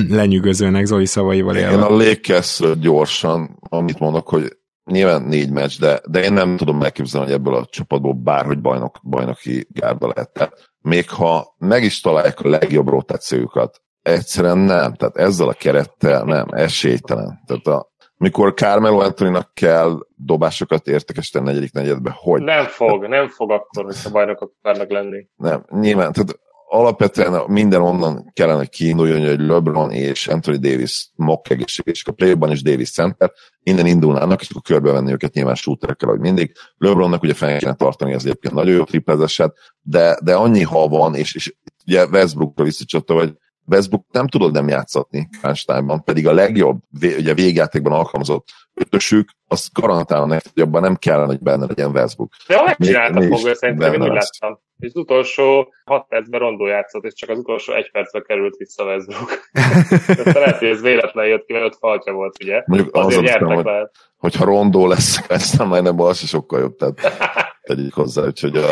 [0.17, 1.71] lenyűgözőnek Zoli szavaival élve.
[1.71, 4.57] Én a Lakers gyorsan, amit mondok, hogy
[4.91, 8.99] nyilván négy meccs, de, de én nem tudom megképzelni, hogy ebből a csapatból bárhogy bajnok,
[9.03, 10.29] bajnoki gárda lehet.
[10.29, 14.93] Tehát még ha meg is találják a legjobb rotációjukat, egyszerűen nem.
[14.93, 17.39] Tehát ezzel a kerettel nem, esélytelen.
[17.45, 22.41] Tehát a, mikor Carmelo anthony kell dobásokat értekesíteni negyedik negyedbe, hogy?
[22.41, 25.27] Nem fog, nem fog akkor, hogyha bajnokok akarnak lenni.
[25.35, 26.39] Nem, nyilván, tehát
[26.69, 31.49] alapvetően minden onnan kellene kiinduljon, hogy LeBron és Anthony Davis mock
[31.83, 33.31] és a playban is Davis center,
[33.63, 36.51] innen indulnának, és akkor körbevenni őket nyilván shooterekkel, hogy mindig.
[36.77, 39.51] LeBronnak ugye fel kellene tartani, az egyébként nagyon jó triplezesed,
[39.81, 43.33] de, de annyi ha van, és, és ugye Westbrookra visszacsatta, hogy
[43.67, 50.25] Westbrook nem tudod nem játszatni Einsteinban, pedig a legjobb ugye végjátékban alkalmazott ötösük, azt garantálna
[50.25, 52.31] neked, hogy abban nem kellene, hogy benne legyen Westbrook.
[52.47, 54.59] De megcsinálta fogja, szerintem én úgy láttam.
[54.79, 58.83] És az utolsó 6 percben Rondó játszott, és csak az utolsó egy percre került vissza
[58.83, 59.49] Westbrook.
[60.37, 62.63] lehet, hogy ez véletlen jött ki, mert ott faltja volt, ugye?
[62.65, 66.75] Mondjuk Azért az nyertek hogy, hogyha Rondó lesz, ezt nem majdnem az sokkal jobb.
[66.75, 66.99] Tehát
[67.67, 68.67] tegyük hozzá, úgyhogy a,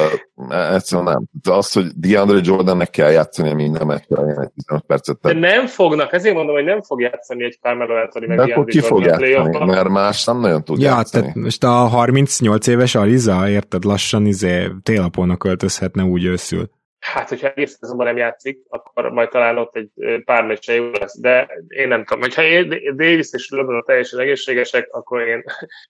[0.74, 1.24] egyszerűen nem.
[1.44, 5.18] De az, hogy DeAndre Jordannek kell játszani minden meccsen, egy 15 percet.
[5.22, 8.66] De nem fognak, ezért mondom, hogy nem fog játszani egy Carmelo Anthony meg De akkor
[8.66, 11.24] ki fog játszani, mert más nem nagyon tud ja, játszani.
[11.24, 16.70] Tehát most a 38 éves Ariza, érted, lassan izé télapónak költözhetne úgy őszül.
[17.14, 21.20] Hát, hogyha egész szezonban nem játszik, akkor majd talán ott egy pár meccse jó lesz.
[21.20, 22.42] De én nem tudom, hogyha
[22.96, 25.44] Davis és LeBron teljesen egészségesek, akkor én,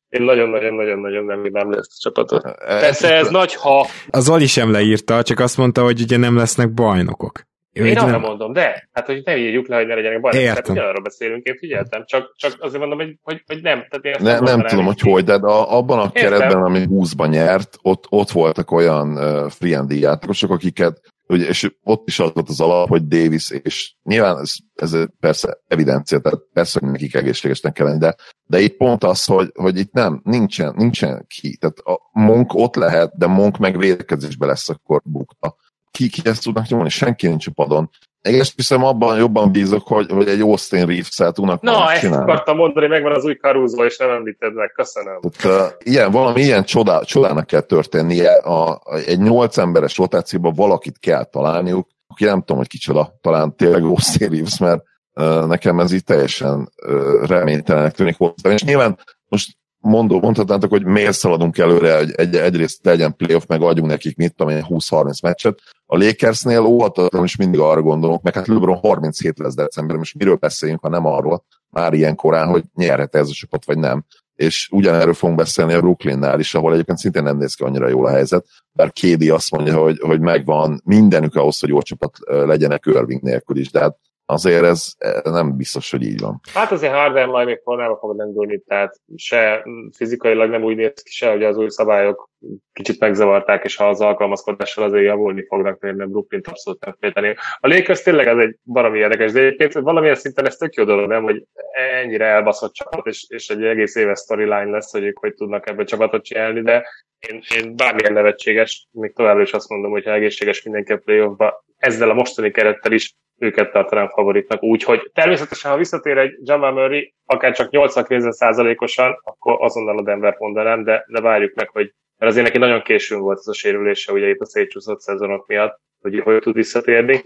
[0.09, 2.41] én nagyon-nagyon-nagyon-nagyon nem nem lesz a csapatot.
[2.65, 3.87] Persze ez nagy ha.
[4.09, 7.41] Az Zoli sem leírta, csak azt mondta, hogy ugye nem lesznek bajnokok.
[7.75, 8.19] Én, én arra nem...
[8.19, 10.47] mondom, de, hát hogy ne írjuk le, hogy ne legyenek bajnokok.
[10.47, 13.85] Hát ugyanarról beszélünk, én figyeltem, csak, csak azért mondom, hogy, hogy, hogy nem.
[13.89, 16.21] Tehát én ne, nem tudom, hogy hogy, de a, abban a Értem.
[16.31, 22.07] keretben, ami 20-ban nyert, ott, ott voltak olyan uh, free játékosok, akiket ugye, és ott
[22.07, 26.79] is az volt az alap, hogy Davis, és nyilván ez, ez persze evidencia, tehát persze,
[26.79, 30.73] hogy nekik egészségesnek kell lenni, de, de itt pont az, hogy, hogy itt nem, nincsen,
[30.77, 31.57] nincsen ki.
[31.57, 35.55] Tehát a Monk ott lehet, de Monk meg védekezésbe lesz akkor bukta
[35.95, 37.89] ki, ki ezt tudnak nyomni, senki nincs a padon.
[38.21, 42.31] Én ezt hiszem abban jobban bízok, hogy, hogy egy Austin Reeves-el tudnak Na, ezt csinálni.
[42.31, 45.19] akartam mondani, megvan az új Caruso, és nem említed meg, köszönöm.
[45.41, 50.99] Tehát, ilyen, valami ilyen csodá, csodának kell történnie, a, a, egy nyolc emberes rotációban valakit
[50.99, 55.91] kell találniuk, aki nem tudom, hogy kicsoda, talán tényleg Austin Reeves, mert uh, nekem ez
[55.91, 58.49] így teljesen uh, reménytelenek tűnik hozzá.
[58.49, 63.61] És nyilván most mondó, mondhatnátok, hogy miért szaladunk előre, hogy egy, egyrészt legyen playoff, meg
[63.61, 65.59] adjunk nekik, mit tudom én, 20-30 meccset.
[65.85, 70.35] A Lakersnél óhatatlanul is mindig arra gondolok, meg hát LeBron 37 lesz december, most miről
[70.35, 74.05] beszéljünk, ha nem arról, már ilyen korán, hogy nyerhet ez a csapat, vagy nem.
[74.35, 78.05] És ugyanerről fogunk beszélni a Brooklynnál is, ahol egyébként szintén nem néz ki annyira jól
[78.05, 82.85] a helyzet, bár Kédi azt mondja, hogy, hogy megvan mindenük ahhoz, hogy jó csapat legyenek
[82.85, 86.39] Irving nélkül is, de hát azért ez nem biztos, hogy így van.
[86.53, 91.11] Hát azért Harden majd még formába fog lendülni, tehát se fizikailag nem úgy néz ki
[91.11, 92.29] se, hogy az új szabályok
[92.73, 97.35] kicsit megzavarták, és ha az alkalmazkodással azért javulni fognak, mert Brooklyn abszolút nem félteni.
[97.59, 101.09] A Lakers tényleg ez egy valami érdekes, de egyébként valamilyen szinten ez tök jó dolog,
[101.09, 105.33] nem, hogy ennyire elbaszott csapat, és, és egy egész éves storyline lesz, hogy ők hogy
[105.33, 106.87] tudnak ebből csapatot csinálni, de
[107.29, 111.63] én, én bármilyen nevetséges, még továbbra is azt mondom, hogy ha egészséges mindenki a playoffba,
[111.77, 114.63] ezzel a mostani kerettel is őket tartanám favoritnak.
[114.63, 120.35] Úgyhogy természetesen, ha visszatér egy Jamal Murray, akár csak 80 osan akkor azonnal a Denver
[120.37, 121.93] mondanám, de, de várjuk meg, hogy
[122.25, 125.79] mert azért neki nagyon későn volt ez a sérülése, ugye itt a szétcsúszott szezonok miatt,
[126.01, 127.21] hogy hogy tud visszatérni,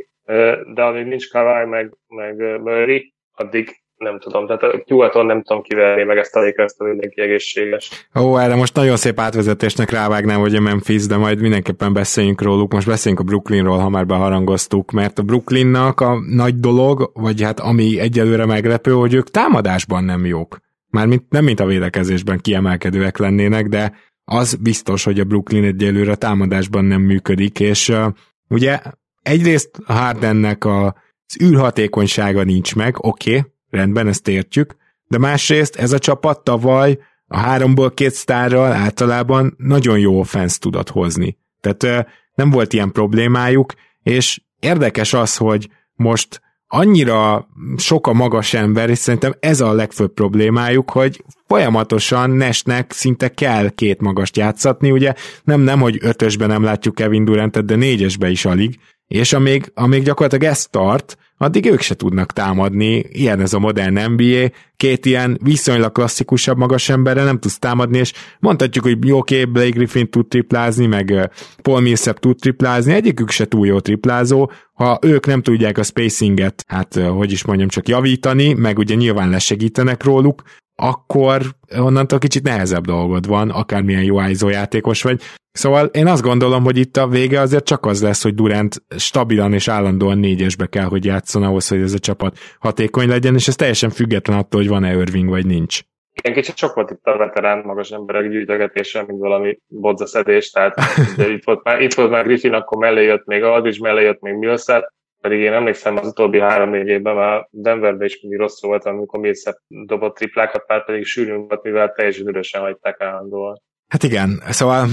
[0.73, 6.03] de amíg nincs Kawai meg, meg Murray, addig nem tudom, tehát nyugaton nem tudom kiverni
[6.03, 8.07] meg ezt a lakers mindenki egészséges.
[8.19, 12.73] Ó, erre most nagyon szép átvezetésnek rávágnám, hogy a Memphis, de majd mindenképpen beszéljünk róluk.
[12.73, 17.59] Most beszéljünk a Brooklynról, ha már beharangoztuk, mert a Brooklynnak a nagy dolog, vagy hát
[17.59, 20.57] ami egyelőre meglepő, hogy ők támadásban nem jók.
[20.91, 23.93] Mármint nem mint a védekezésben kiemelkedőek lennének, de
[24.31, 28.05] az biztos, hogy a Brooklyn egyelőre támadásban nem működik, és uh,
[28.49, 28.79] ugye
[29.21, 34.75] egyrészt Hardennek a, az űrhatékonysága nincs meg, oké, okay, rendben, ezt értjük,
[35.07, 40.89] de másrészt ez a csapat tavaly a háromból két sztárral általában nagyon jó offense tudott
[40.89, 41.37] hozni.
[41.61, 48.89] Tehát nem volt ilyen problémájuk, és érdekes az, hogy most annyira sok a magas ember,
[48.89, 55.13] és szerintem ez a legfőbb problémájuk, hogy folyamatosan Nesnek szinte kell két magast játszatni, ugye
[55.43, 58.79] nem, nem, hogy ötösben nem látjuk Kevin Durantet, de négyesbe is alig,
[59.09, 64.11] és amíg, amíg gyakorlatilag ezt tart, addig ők se tudnak támadni, ilyen ez a modern
[64.11, 69.45] NBA, két ilyen viszonylag klasszikusabb magas emberre nem tudsz támadni, és mondhatjuk, hogy jó, oké,
[69.45, 74.99] Blake Griffin tud triplázni, meg Paul Millsap tud triplázni, egyikük se túl jó triplázó, ha
[75.01, 80.03] ők nem tudják a spacinget, hát hogy is mondjam, csak javítani, meg ugye nyilván lesegítenek
[80.03, 80.43] róluk,
[80.79, 81.41] akkor
[81.77, 85.21] onnantól kicsit nehezebb dolgod van, akármilyen jó ISO játékos vagy.
[85.51, 89.53] Szóval én azt gondolom, hogy itt a vége azért csak az lesz, hogy Durant stabilan
[89.53, 93.55] és állandóan négyesbe kell, hogy játszon ahhoz, hogy ez a csapat hatékony legyen, és ez
[93.55, 95.79] teljesen független attól, hogy van-e Irving vagy nincs.
[96.13, 100.75] Igen, kicsit sok volt itt a veterán magas emberek gyűjtögetése, mint valami bodzaszedés, tehát
[101.35, 104.33] itt, volt már, itt volt már Griffin, akkor mellé jött még Aldridge, mellé jött még
[104.33, 109.19] Millsap, pedig én emlékszem az utóbbi három-négy évben már Denverben is mindig rossz volt, amikor
[109.19, 113.61] Millsap dobott triplákat, már pedig sűrűn volt, mivel teljesen üresen hagyták állandóan.
[113.87, 114.87] Hát igen, szóval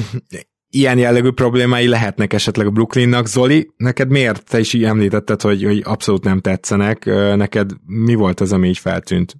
[0.70, 3.26] ilyen jellegű problémái lehetnek esetleg a Brooklynnak.
[3.26, 4.50] Zoli, neked miért?
[4.50, 7.04] Te is így említetted, hogy, hogy abszolút nem tetszenek.
[7.36, 9.34] Neked mi volt az, ami így feltűnt?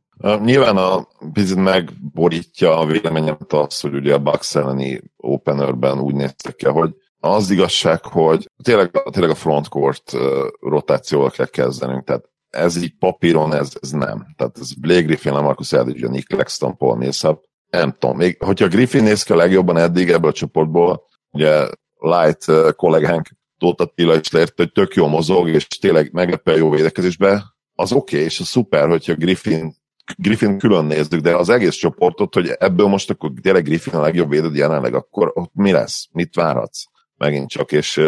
[0.45, 6.55] Nyilván a picit megborítja a véleményemet az, hogy ugye a Bucks elleni openerben úgy néztek
[6.55, 6.91] ki, hogy
[7.27, 10.13] az igazság, hogy tényleg, tényleg a frontcourt
[10.61, 14.27] rotációval kell kezdenünk, tehát ez így papíron, ez, ez nem.
[14.37, 19.03] Tehát ez Blake Griffin, Lamarcus Aldridge, Nick Lexton, Paul Millsap, nem tudom, még hogyha Griffin
[19.03, 22.45] néz ki a legjobban eddig ebből a csoportból, ugye Light
[22.77, 27.93] kollégánk Tóth Attila is leért, hogy tök jó mozog, és tényleg meglepően jó védekezésbe, az
[27.93, 29.75] oké, okay, és az szuper, hogyha Griffin,
[30.17, 34.31] Griffin külön nézzük, de az egész csoportot, hogy ebből most akkor tényleg Griffin a legjobb
[34.31, 36.09] védő jelenleg, akkor ott mi lesz?
[36.13, 36.85] Mit várhatsz?
[37.17, 38.01] Megint csak, és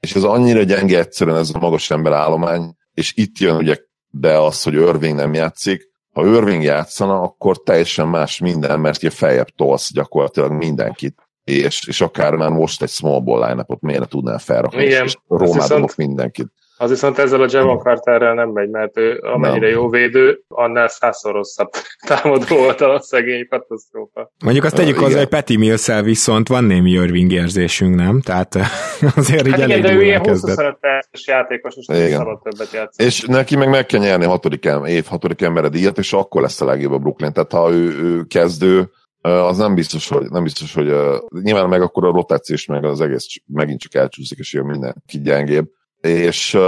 [0.00, 3.76] és ez annyira gyenge egyszerűen ez a magas ember állomány, és itt jön ugye
[4.10, 9.10] be az, hogy Irving nem játszik, ha Irving játszana, akkor teljesen más minden, mert ugye
[9.10, 14.38] feljebb tolsz gyakorlatilag mindenkit és, és akár már most egy small ball line-upot miért tudnál
[14.38, 16.48] felrakni, Igen, és romádok mindenkit.
[16.80, 19.76] Az viszont ezzel a Javon Carterrel nem megy, mert ő amennyire nem.
[19.76, 21.70] jó védő, annál százszor rosszabb
[22.08, 24.32] támadó volt a szegény katasztrófa.
[24.44, 28.20] Mondjuk azt tegyük hozzá, hogy Peti mills viszont van némi Irving érzésünk, nem?
[28.20, 28.54] Tehát
[29.16, 33.08] azért hát így igen, de ő ilyen 20 perces játékos, és nem szabad többet játszani.
[33.08, 36.60] És neki meg meg kell nyerni a hatodik év hatodik embere díjat, és akkor lesz
[36.60, 37.32] a legjobb a Brooklyn.
[37.32, 41.82] Tehát ha ő, ő kezdő, az nem biztos, hogy, nem biztos, hogy uh, nyilván meg
[41.82, 45.68] akkor a rotációs meg az egész megint csak elcsúszik, és jön mindenki gyengébb.
[46.00, 46.58] És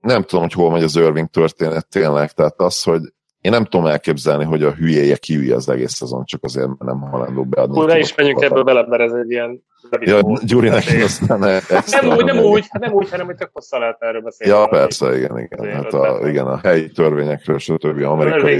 [0.00, 3.00] nem tudom, hogy hol megy az Irving történet tényleg, tehát az, hogy
[3.40, 7.44] én nem tudom elképzelni, hogy a hülyéje kiülje az egész szezon, csak azért, nem hajlandó
[7.44, 7.78] beadni.
[7.78, 9.62] Hú, ne is menjünk ebből bele, mert ez egy ilyen
[10.00, 11.58] Ja, Gyuri neki aztán ne,
[12.00, 14.54] nem, úgy, nem, úgy, nem úgy, hanem hogy tök hosszá lehet erről beszélni.
[14.54, 15.74] Ja, persze, igen, igen.
[15.74, 18.02] Hát a, igen, a helyi törvényekről, stb.
[18.02, 18.58] amerikai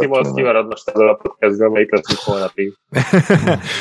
[0.00, 2.72] Simons kimarad most ezzel a podcastből, amelyik lesz holnapig.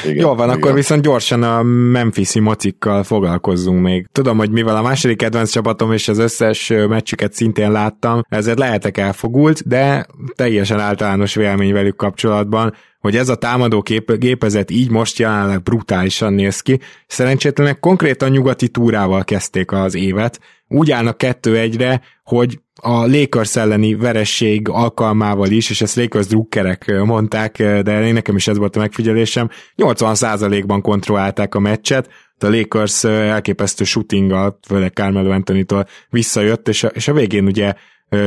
[0.21, 0.59] Jó van, igen.
[0.59, 4.07] akkor viszont gyorsan a Memphis-i mocikkal foglalkozzunk még.
[4.11, 8.97] Tudom, hogy mivel a második kedvenc csapatom és az összes meccsüket szintén láttam, ezért lehetek
[8.97, 12.73] elfogult, de teljesen általános vélemény velük kapcsolatban
[13.03, 16.79] hogy ez a támadó kép- gépezet így most jelenleg brutálisan néz ki.
[17.07, 20.39] Szerencsétlenek konkrétan nyugati túrával kezdték az évet.
[20.67, 27.01] Úgy állnak kettő egyre, hogy a Lakers elleni veresség alkalmával is, és ezt Lakers drukkerek
[27.05, 33.03] mondták, de én nekem is ez volt a megfigyelésem, 80%-ban kontrollálták a meccset, a Lakers
[33.03, 37.73] elképesztő shootinggal, főleg Carmelo Anthony-tól visszajött, és a, és a végén ugye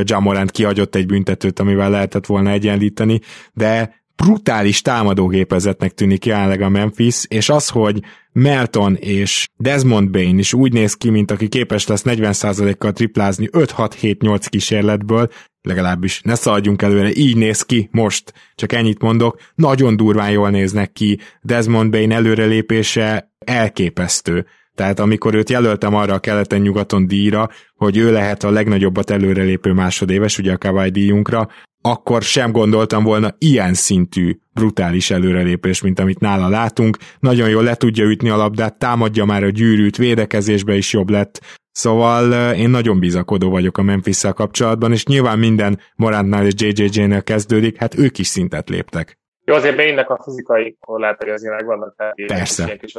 [0.02, 3.20] Jamorant kihagyott egy büntetőt, amivel lehetett volna egyenlíteni,
[3.52, 8.00] de brutális támadógépezetnek tűnik jelenleg a Memphis, és az, hogy
[8.32, 14.46] Melton és Desmond Bain is úgy néz ki, mint aki képes lesz 40%-kal triplázni 5-6-7-8
[14.48, 15.28] kísérletből,
[15.62, 20.92] legalábbis ne szaladjunk előre, így néz ki most, csak ennyit mondok, nagyon durván jól néznek
[20.92, 24.46] ki, Desmond Bain előrelépése elképesztő.
[24.76, 30.38] Tehát amikor őt jelöltem arra a keleten-nyugaton díjra, hogy ő lehet a legnagyobbat előrelépő másodéves,
[30.38, 31.48] ugye a Kawai díjunkra,
[31.80, 36.96] akkor sem gondoltam volna ilyen szintű brutális előrelépés, mint amit nála látunk.
[37.18, 41.40] Nagyon jól le tudja ütni a labdát, támadja már a gyűrűt, védekezésbe is jobb lett.
[41.72, 47.76] Szóval én nagyon bizakodó vagyok a memphis kapcsolatban, és nyilván minden Morantnál és JJJ-nél kezdődik,
[47.76, 49.18] hát ők is szintet léptek.
[49.46, 52.64] Jó, azért Bénynek a fizikai korlátai azért vannak, tehát Persze.
[52.64, 52.94] ilyen kis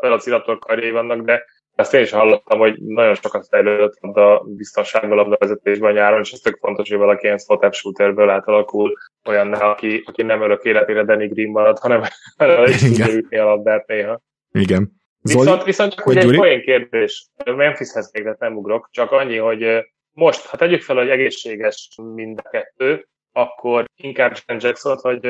[0.00, 5.36] velociraptor karjai vannak, de ezt én is hallottam, hogy nagyon sokat fejlődött a biztonságban a
[5.38, 8.92] vezetésben nyáron, és ez tök fontos, hogy valaki ilyen spot shooterből átalakul
[9.24, 12.02] olyan, aki, aki nem örök életére Danny Green marad, hanem
[12.66, 14.20] is tudja ütni a labdát néha.
[14.52, 14.92] Igen.
[15.22, 20.46] Zoli, viszont, viszont csak egy olyan kérdés, Memphishez még nem ugrok, csak annyi, hogy most,
[20.46, 25.26] ha tegyük fel, hogy egészséges mind a kettő, akkor inkább Jalen jackson vagy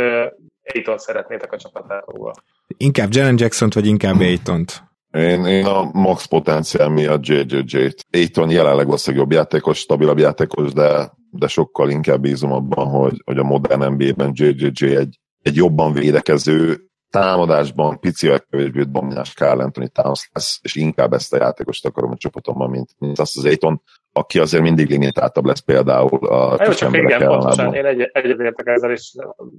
[0.75, 2.33] Aiton szeretnétek a csapatátokból?
[2.77, 4.83] Inkább Jalen jackson vagy inkább Aiton-t?
[5.11, 8.07] Én, én a max potenciál miatt JJJ-t.
[8.11, 13.39] Aiton jelenleg valószínűleg jobb játékos, stabilabb játékos, de, de sokkal inkább bízom abban, hogy, hogy
[13.39, 20.31] a modern NBA-ben JJJ egy, egy jobban védekező, támadásban picivel kevésbé domináns Carl Anthony Towns
[20.33, 24.39] lesz, és inkább ezt a játékost akarom a csapatomban, mint, mint azt az Aiton, aki
[24.39, 29.15] azért mindig limitáltabb lesz például a kis csak igen, pontosan, én egy, egyetértek ezzel, és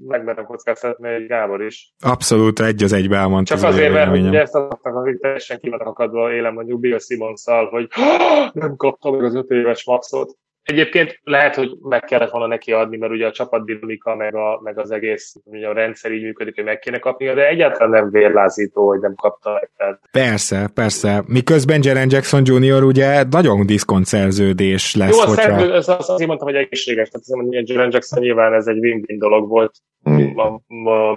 [0.08, 1.94] megmerem kockáztatni egy Gábor is.
[2.00, 3.56] Abszolút egy az egybe elmondta.
[3.56, 7.44] Csak az azért, mert ugye ezt azoknak, akik teljesen kivannak akadva élem mondjuk Bill simmons
[7.70, 7.88] hogy
[8.54, 10.38] nem kapta meg az öt éves maxot.
[10.64, 14.80] Egyébként lehet, hogy meg kellett volna neki adni, mert ugye a csapatdinamika, meg, a, meg
[14.80, 18.88] az egész ugye a rendszer így működik, hogy meg kéne kapni, de egyáltalán nem vérlázító,
[18.88, 20.00] hogy nem kapta meg.
[20.12, 21.24] Persze, persze.
[21.28, 22.84] Miközben Jaren Jackson Jr.
[22.84, 25.16] ugye nagyon diszkont szerződés lesz.
[25.16, 25.42] Jó, a hogyha...
[25.42, 27.10] szerző, az, az, azért mondtam, hogy egészséges.
[27.10, 29.74] Tehát azért mondom, hogy Jaren Jackson nyilván ez egy win-win dolog volt,
[30.10, 30.36] mm.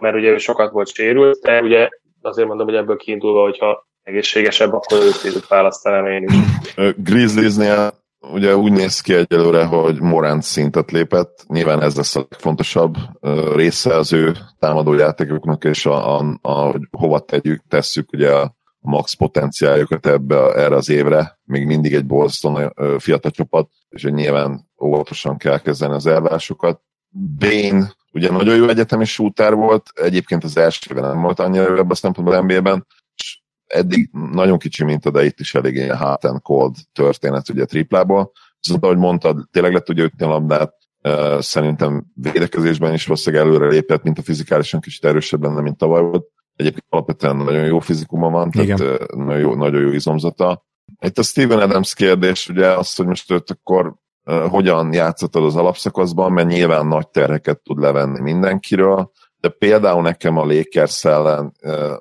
[0.01, 1.89] mert ugye sokat volt sérült, de ugye
[2.23, 6.75] azért mondom, hogy ebből kiindulva, hogyha egészségesebb, akkor őt választanám én is.
[6.97, 12.95] Grizzliesnél ugye úgy néz ki egyelőre, hogy Morant szintet lépett, nyilván ez lesz a legfontosabb
[13.55, 19.13] része az ő támadó játékoknak, és a, a, a, hova tegyük, tesszük ugye a max
[19.15, 25.59] potenciáljukat ebbe, erre az évre, még mindig egy Boston fiatal csapat, és nyilván óvatosan kell
[25.59, 26.81] kezdeni az elvárásokat.
[27.38, 31.90] Bane ugye nagyon jó egyetemi shooter volt, egyébként az elsőben nem volt annyira jó ebben
[31.90, 32.87] a szempontból NBA-ben,
[33.75, 38.33] eddig nagyon kicsi minta, de itt is elég ilyen hot and cold történet ugye triplából.
[38.60, 40.75] Viszont ahogy mondtad, tényleg le tudja ütni a labdát,
[41.38, 46.27] szerintem védekezésben is valószínűleg előre lépett, mint a fizikálisan kicsit erősebb lenne, mint tavaly volt.
[46.56, 50.64] Egyébként alapvetően nagyon jó fizikuma van, tehát nagyon jó, nagyon jó izomzata.
[51.00, 53.94] Itt a Steven Adams kérdés, ugye az, hogy most őt akkor
[54.48, 59.10] hogyan játszottad az alapszakaszban, mert nyilván nagy terheket tud levenni mindenkiről,
[59.45, 61.53] de például nekem a Lakers ellen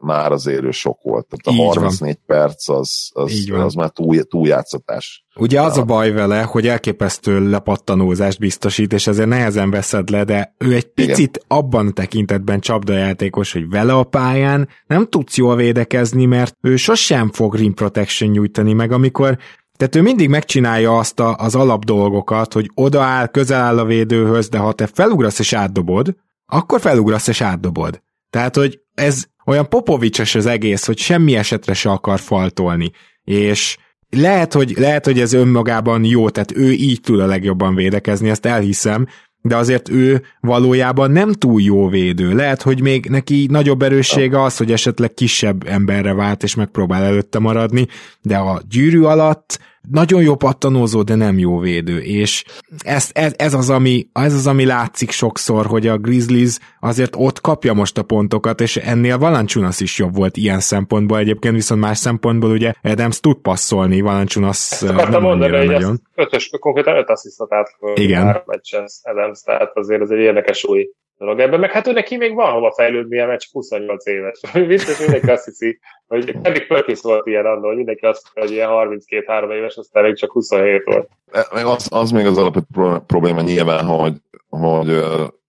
[0.02, 1.28] már az érő sok volt.
[1.28, 2.38] Tehát a Így 34 van.
[2.38, 5.26] perc az, az, az már túl, túljátszatás.
[5.36, 10.56] Ugye az a baj vele, hogy elképesztő lepattanózást biztosít, és ezért nehezen veszed le, de
[10.58, 11.60] ő egy picit Igen.
[11.60, 17.56] abban tekintetben csapdajátékos, hogy vele a pályán nem tudsz jól védekezni, mert ő sosem fog
[17.56, 19.38] rim protection nyújtani, meg amikor
[19.78, 24.50] tehát ő mindig megcsinálja azt a, az alap dolgokat, hogy odaáll, közel áll a védőhöz,
[24.50, 26.16] de ha te felugrasz és átdobod,
[26.46, 28.02] akkor felugrasz és átdobod.
[28.30, 32.92] Tehát, hogy ez olyan popovicsos az egész, hogy semmi esetre se akar faltolni.
[33.24, 33.78] És
[34.10, 38.46] lehet hogy, lehet, hogy ez önmagában jó, tehát ő így tud a legjobban védekezni, ezt
[38.46, 39.08] elhiszem,
[39.42, 42.34] de azért ő valójában nem túl jó védő.
[42.34, 47.40] Lehet, hogy még neki nagyobb erőssége az, hogy esetleg kisebb emberre vált, és megpróbál előtte
[47.40, 47.88] maradni,
[48.22, 49.60] de a gyűrű alatt
[49.92, 52.44] nagyon jó pattanózó, de nem jó védő, és
[52.78, 57.42] ez, ez, ez, az, ami, ez az, ami látszik sokszor, hogy a Grizzlies azért ott
[57.42, 61.98] kapja most a pontokat, és ennél Valanciunas is jobb volt ilyen szempontból, egyébként viszont más
[61.98, 66.02] szempontból ugye Adams tud passzolni, Valanciunas nem mondani, hogy nagyon.
[66.16, 68.44] Ötös, konkrétan öt asszisztot át Igen.
[69.04, 72.52] Adams, tehát azért az egy érdekes új dolog ebben, meg hát ő neki még van
[72.52, 74.40] hova fejlődnie, mert csak 28 éves.
[74.68, 78.70] Biztos mindenki azt hiszi, hogy Kevin Perkins volt ilyen annól, hogy mindenki azt hogy ilyen
[78.72, 81.10] 32-3 éves, aztán még csak 27 volt.
[81.32, 84.14] E, meg az, az még az alapvető probléma nyilván, hogy,
[84.50, 85.04] hogy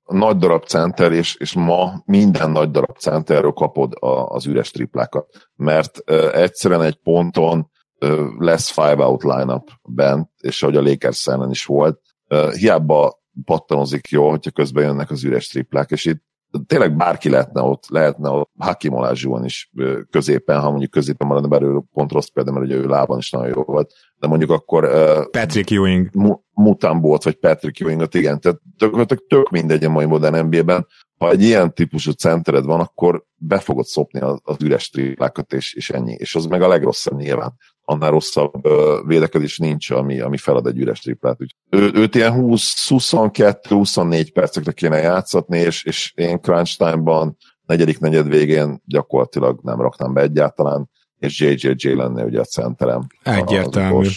[0.07, 5.27] nagy darab center, és, és ma minden nagy darab centerről kapod a, az üres triplákat.
[5.57, 11.27] Mert uh, egyszerűen egy ponton uh, lesz five out lineup bent, és ahogy a Lakers
[11.27, 16.23] ellen is volt, uh, hiába pattanozik jól, hogyha közben jönnek az üres triplák, és itt
[16.67, 19.71] tényleg bárki lehetne ott, lehetne ott Hakim Olázsúan is
[20.11, 23.49] középen, ha mondjuk középen maradna, ő pont rossz példa, mert ugye ő lában is nagyon
[23.49, 24.91] jó volt, de mondjuk akkor
[25.31, 26.11] Patrick Ewing.
[26.53, 30.87] Mutambolt, vagy Patrick Ewingot, igen, tehát tök, tök mindegy a mai modern NBA-ben,
[31.19, 35.75] ha egy ilyen típusú centered van, akkor be fogod szopni az, az üres triplákat, és,
[35.75, 36.13] és ennyi.
[36.13, 37.55] És az meg a legrosszabb nyilván
[37.85, 38.69] annál rosszabb
[39.07, 41.43] védekezés nincs, ami, ami felad egy üres triplát.
[41.43, 41.55] Úgy.
[41.71, 48.83] Ő, őt ilyen 22-24 percekre kéne játszatni, és, és én crunch time-ban negyedik negyed végén
[48.85, 53.07] gyakorlatilag nem raknám be egyáltalán és JJJ lenne ugye a centerem.
[53.23, 54.09] Egyértelmű.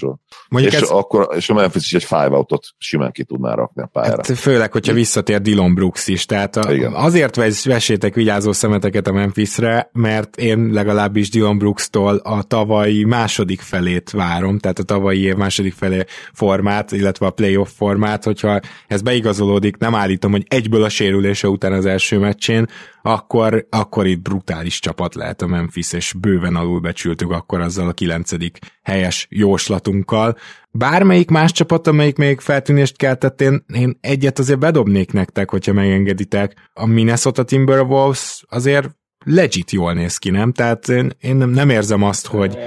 [0.49, 0.89] Mondjuk és, ez...
[0.89, 4.15] akkor, és a Memphis is egy five outot simán ki tudná rakni a pályára.
[4.15, 6.25] Hát főleg, hogyha visszatér Dylan Brooks is.
[6.25, 6.93] Tehát a, Igen.
[6.93, 14.11] azért vessétek vigyázó szemeteket a Memphisre, mert én legalábbis Dylan Brooks-tól a tavalyi második felét
[14.11, 19.77] várom, tehát a tavalyi év második felé formát, illetve a playoff formát, hogyha ez beigazolódik,
[19.77, 22.67] nem állítom, hogy egyből a sérülése után az első meccsén,
[23.07, 28.59] akkor, akkor itt brutális csapat lehet a Memphis, és bőven alulbecsültük akkor azzal a kilencedik
[28.83, 30.37] helyes jóslatunkkal.
[30.71, 36.69] Bármelyik más csapat, amelyik még feltűnést keltett, én, én egyet azért bedobnék nektek, hogyha megengeditek.
[36.73, 38.89] A Minnesota Timberwolves azért
[39.25, 40.51] legit jól néz ki, nem?
[40.51, 42.57] Tehát én, én nem, nem érzem azt, hogy...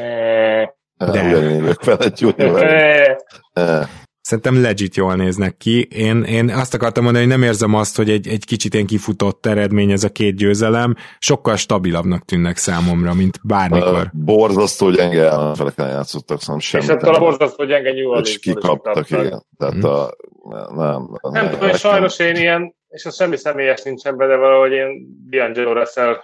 [0.97, 1.09] De...
[1.09, 1.77] Ugyanígy
[4.21, 5.83] Szerintem legit jól néznek ki.
[5.83, 9.47] Én, én azt akartam mondani, hogy nem érzem azt, hogy egy, egy kicsit én kifutott
[9.47, 10.95] eredmény ez a két győzelem.
[11.19, 14.11] Sokkal stabilabbnak tűnnek számomra, mint bármikor.
[14.13, 16.89] Uh, borzasztó gyenge ellenfeleken játszottak, szóval semmit.
[16.89, 18.19] És attól a borzasztó gyenge nyúl.
[18.19, 19.45] És kikaptak, igen.
[19.59, 19.85] Tehát hmm.
[19.85, 20.09] a,
[20.75, 24.73] nem, nem, nem tudom, sajnos én ilyen, és az semmi személyes nincsen be, de valahogy
[24.73, 24.89] én
[25.31, 26.17] D'Angelo Russell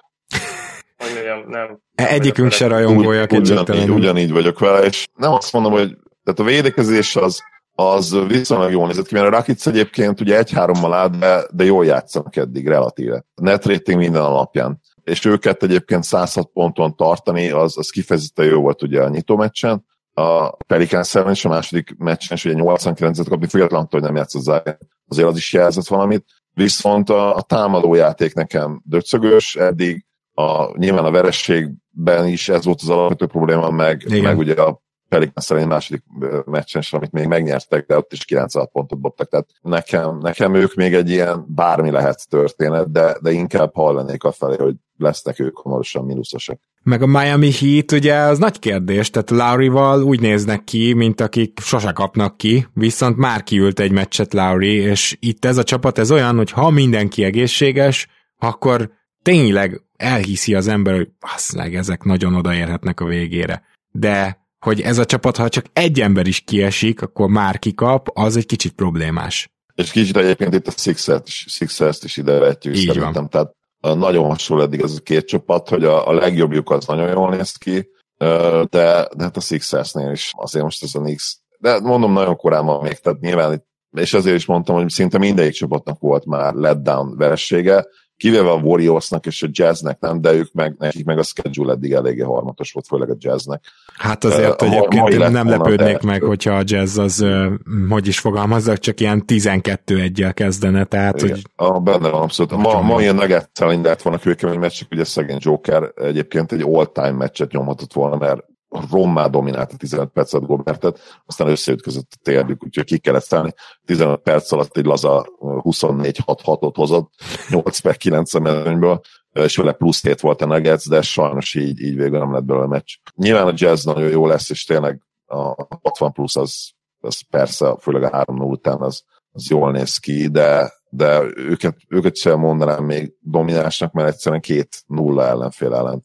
[0.96, 1.78] hogy mondjam, nem.
[1.94, 3.26] E, egyikünk se rajongója.
[3.30, 7.42] Ugyanígy, ugyanígy vagyok vele, és nem azt mondom, hogy tehát a védekezés az
[7.78, 11.86] az viszonylag jól nézett ki, mert a Rakic egyébként ugye egy-hárommal állt, de, de jól
[11.86, 13.24] játszanak eddig relatíve.
[13.34, 14.80] Net rating minden alapján.
[15.02, 19.84] És őket egyébként 106 ponton tartani, az, az kifejezetten jó volt ugye a nyitó meccsen.
[20.12, 24.42] A Pelicans ellen és a második meccsen is ugye 89-et kapni, függetlenül, hogy nem játszott
[24.42, 24.76] Zion.
[25.08, 26.24] Azért az is jelzett valamit.
[26.52, 32.80] Viszont a, a támadó játék nekem döcögös, eddig a, nyilván a verességben is ez volt
[32.82, 34.84] az alapvető probléma, meg, meg ugye a
[35.16, 36.02] Pelicans szerint második
[36.44, 40.74] meccsen sem, amit még megnyertek, de ott is 96 pontot dobtak, tehát nekem, nekem ők
[40.74, 45.58] még egy ilyen bármi lehet történet, de, de inkább hallanék a felé, hogy lesznek ők
[45.58, 46.60] hamarosan mínuszosak.
[46.82, 51.58] Meg a Miami Heat ugye az nagy kérdés, tehát Lowry-val úgy néznek ki, mint akik
[51.60, 56.10] sose kapnak ki, viszont már kiült egy meccset Lowry, és itt ez a csapat ez
[56.10, 58.08] olyan, hogy ha mindenki egészséges,
[58.38, 58.90] akkor
[59.22, 63.62] tényleg elhiszi az ember, hogy basszleg, ezek nagyon odaérhetnek a végére.
[63.90, 68.36] De hogy ez a csapat, ha csak egy ember is kiesik, akkor már kikap, az
[68.36, 69.50] egy kicsit problémás.
[69.74, 73.12] És kicsit egyébként itt a Sixers-t is, Sixers is ide vetjük Így szerintem.
[73.12, 73.28] Van.
[73.28, 73.52] Tehát
[73.98, 77.52] nagyon hasonló eddig ez a két csapat, hogy a, a legjobbjuk az nagyon jól néz
[77.52, 77.88] ki,
[78.18, 82.66] de, de hát a Sixersnél is azért most ez a Knicks, de mondom, nagyon korán
[82.66, 86.54] van még, tehát nyilván itt és azért is mondtam, hogy szinte mindegyik csapatnak volt már
[86.54, 87.86] letdown veressége,
[88.16, 91.92] kivéve a Warriorsnak és a Jazznek nem, de ők meg, nekik meg a schedule eddig
[91.92, 93.64] eléggé harmatos volt, főleg a Jazznek.
[93.94, 96.06] Hát azért uh, egyébként én nem lepődnék de...
[96.06, 97.52] meg, hogyha a Jazz az, uh,
[97.88, 101.30] hogy is fogalmazzak, csak ilyen 12 egyel kezdene, tehát Igen.
[101.30, 101.42] hogy...
[101.56, 102.56] Ah, benne van abszolút.
[102.56, 107.52] Ma, ma ilyen nugget indult volna kőkemény meccsek, ugye szegény Joker egyébként egy all-time meccset
[107.52, 108.44] nyomhatott volna, mert
[108.90, 113.54] rommá dominálta 15 percet Gobertet, aztán összeütközött a térdük, úgyhogy ki kellett szállni.
[113.84, 117.12] 15 perc alatt egy laza 24-6-6-ot hozott,
[117.48, 119.00] 8 per 9 mezőnyből,
[119.32, 122.64] és vele plusz tét volt a Nuggets, de sajnos így, így végül nem lett belőle
[122.64, 122.94] a meccs.
[123.14, 126.70] Nyilván a jazz nagyon jó lesz, és tényleg a 60 plusz az,
[127.00, 132.16] az persze, főleg a 3 után az, az jól néz ki, de, de őket, őket
[132.16, 136.04] sem mondanám még dominánsnak, mert egyszerűen két nulla ellenfél ellen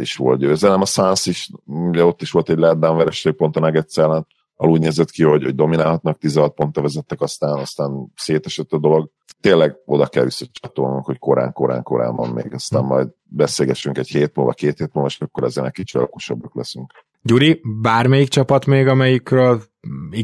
[0.00, 0.80] is volt győzelem.
[0.80, 4.78] A Suns is, ugye ott is volt egy letdown vereség pont a Nuggets ellen, alul
[4.78, 9.10] nézett ki, hogy, hogy dominálhatnak, 16 pontra vezettek, aztán, aztán szétesett a dolog.
[9.40, 14.34] Tényleg oda kell visszacsatolnunk, hogy korán, korán, korán van még, aztán majd beszélgessünk egy hét
[14.34, 16.92] múlva, két hét múlva, és akkor ezen egy kicsit okosabbak leszünk.
[17.22, 19.62] Gyuri, bármelyik csapat még, amelyikről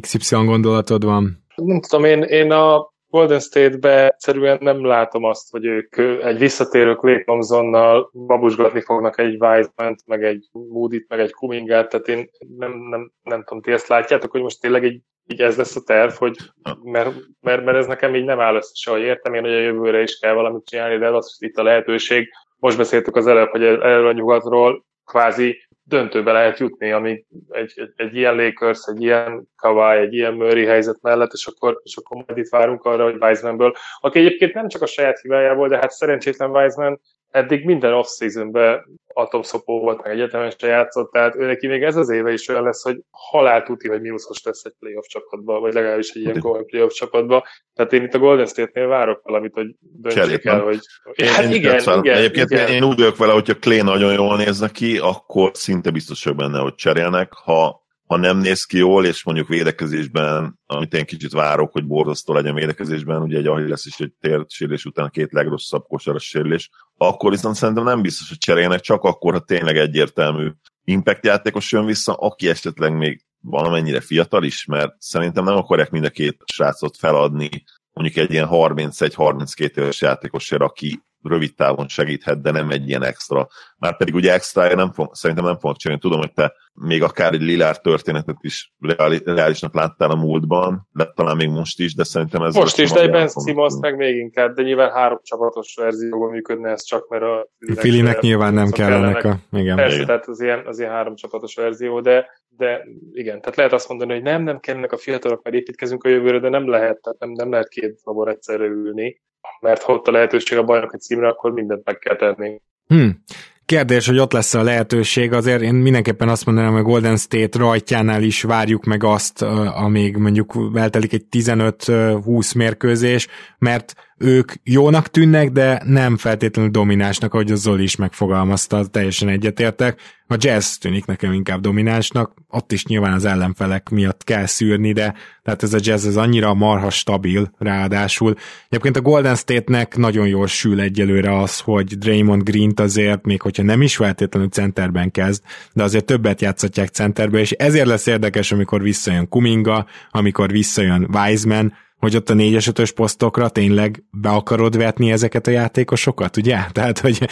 [0.00, 1.44] XY gondolatod van?
[1.54, 6.94] Nem tudom, én, én a Golden State-be egyszerűen nem látom azt, hogy ők egy visszatérő
[6.94, 12.72] Clay Thompsonnal babusgatni fognak egy wiseman meg egy Moody-t, meg egy Kumingát, tehát én nem,
[12.72, 16.12] nem, nem tudom, ti ezt látjátok, hogy most tényleg így, így ez lesz a terv,
[16.12, 16.36] hogy
[16.82, 19.60] mert, mert, mert ez nekem így nem áll össze se, hogy értem én, hogy a
[19.60, 22.28] jövőre is kell valamit csinálni, de az itt a lehetőség.
[22.56, 27.92] Most beszéltük az előbb, hogy erről a nyugatról kvázi döntőbe lehet jutni, ami egy, egy,
[27.96, 32.24] egy ilyen Lakers, egy ilyen Kawhi, egy ilyen Murray helyzet mellett, és akkor, és akkor
[32.26, 35.90] majd itt várunk arra, hogy Wisemanből, aki egyébként nem csak a saját hibájából, de hát
[35.90, 41.82] szerencsétlen Wiseman eddig minden off-seasonben atomszopó volt, meg egyetemen se játszott, tehát ő neki még
[41.82, 45.60] ez az éve is olyan lesz, hogy halál tuti, hogy mínuszos lesz egy playoff csapatba,
[45.60, 47.46] vagy legalábbis egy ilyen gold playoff csapatba.
[47.74, 50.78] Tehát én itt a Golden State-nél várok valamit, hogy döntsék el, hogy...
[51.14, 52.68] Én, hát én igen, igen, igen, Egyébként igen.
[52.68, 56.58] én úgy vagyok vele, hogyha Clay nagyon jól néz ki, akkor szinte biztos vagyok benne,
[56.58, 57.32] hogy cserélnek.
[57.32, 62.34] Ha ha nem néz ki jól, és mondjuk védekezésben, amit én kicsit várok, hogy borzasztó
[62.34, 67.30] legyen védekezésben, ugye egy lesz is egy térsérülés után a két legrosszabb kosaras sérülés, akkor
[67.30, 70.50] viszont szerintem nem biztos, hogy cserélnek, csak akkor, ha tényleg egyértelmű
[70.84, 76.04] impact játékos jön vissza, aki esetleg még valamennyire fiatal is, mert szerintem nem akarják mind
[76.04, 82.50] a két srácot feladni mondjuk egy ilyen 31-32 éves játékosért, aki rövid távon segíthet, de
[82.50, 83.48] nem egy ilyen extra.
[83.78, 86.02] Már pedig ugye extra nem fog, szerintem nem fogok csinálni.
[86.02, 91.12] Tudom, hogy te még akár egy Lilár történetet is reális, reálisnak láttál a múltban, de
[91.14, 92.54] talán még most is, de szerintem ez...
[92.54, 96.70] Most is, de egy Ben Simmons meg még inkább, de nyilván három csapatos verzióban működne
[96.70, 97.48] ez csak, mert a...
[97.74, 99.36] Filinek nyilván nem kellenek a...
[99.52, 99.76] Igen.
[99.76, 103.88] Persze, tehát az ilyen, az ilyen három csapatos verzió, de, de igen, tehát lehet azt
[103.88, 107.18] mondani, hogy nem, nem kellenek a fiatalok, mert építkezünk a jövőre, de nem lehet, tehát
[107.18, 109.20] nem, nem lehet két labor egyszerre ülni
[109.60, 112.60] mert ha ott a lehetőség a bajnoki címre, akkor mindent meg kell tenni.
[112.86, 113.22] Hmm.
[113.64, 118.22] Kérdés, hogy ott lesz a lehetőség, azért én mindenképpen azt mondanám, hogy Golden State rajtjánál
[118.22, 119.42] is várjuk meg azt,
[119.74, 127.50] amíg mondjuk eltelik egy 15-20 mérkőzés, mert ők jónak tűnnek, de nem feltétlenül dominánsnak, ahogy
[127.50, 130.00] a Zoli is megfogalmazta, teljesen egyetértek.
[130.26, 135.14] A jazz tűnik nekem inkább dominánsnak, ott is nyilván az ellenfelek miatt kell szűrni, de
[135.42, 138.34] tehát ez a jazz ez annyira marha stabil, ráadásul.
[138.68, 143.62] Egyébként a Golden State-nek nagyon jól sül egyelőre az, hogy Draymond Green-t azért, még hogyha
[143.62, 145.42] nem is feltétlenül centerben kezd,
[145.72, 151.72] de azért többet játszhatják centerbe, és ezért lesz érdekes, amikor visszajön Kuminga, amikor visszajön Wiseman,
[152.00, 156.58] hogy ott a 4-es 5 posztokra tényleg be akarod vetni ezeket a játékosokat, ugye?
[156.72, 157.28] Tehát, hogy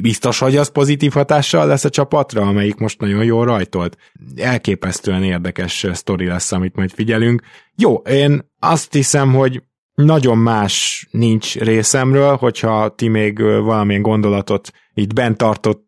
[0.00, 3.96] biztos, hogy az pozitív hatással lesz a csapatra, amelyik most nagyon jól rajtolt.
[4.36, 7.42] Elképesztően érdekes sztori lesz, amit majd figyelünk.
[7.76, 9.62] Jó, én azt hiszem, hogy
[9.94, 15.42] nagyon más nincs részemről, hogyha ti még valamilyen gondolatot itt bent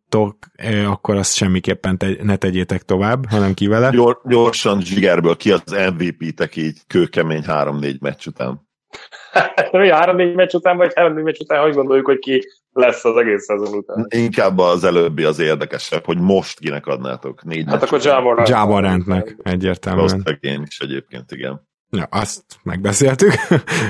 [0.08, 0.36] tartottok,
[0.86, 3.90] akkor azt semmiképpen te, ne tegyétek tovább, hanem ki vele.
[3.90, 8.66] Gyor, gyorsan zsigerből ki az MVP-tek így kőkemény 3-4 meccs után.
[9.70, 12.42] Mi 3-4 meccs után, vagy 3-4 meccs után, hogy gondoljuk, hogy ki
[12.72, 14.06] lesz az egész szezon után?
[14.08, 17.44] Inkább az előbbi az érdekesebb, hogy most kinek adnátok.
[17.44, 18.48] Négy hát akkor Jamarant.
[18.48, 20.08] Jamarantnak egyértelműen.
[20.08, 21.67] Rossz én is egyébként, igen.
[21.90, 23.32] Ja, azt megbeszéltük.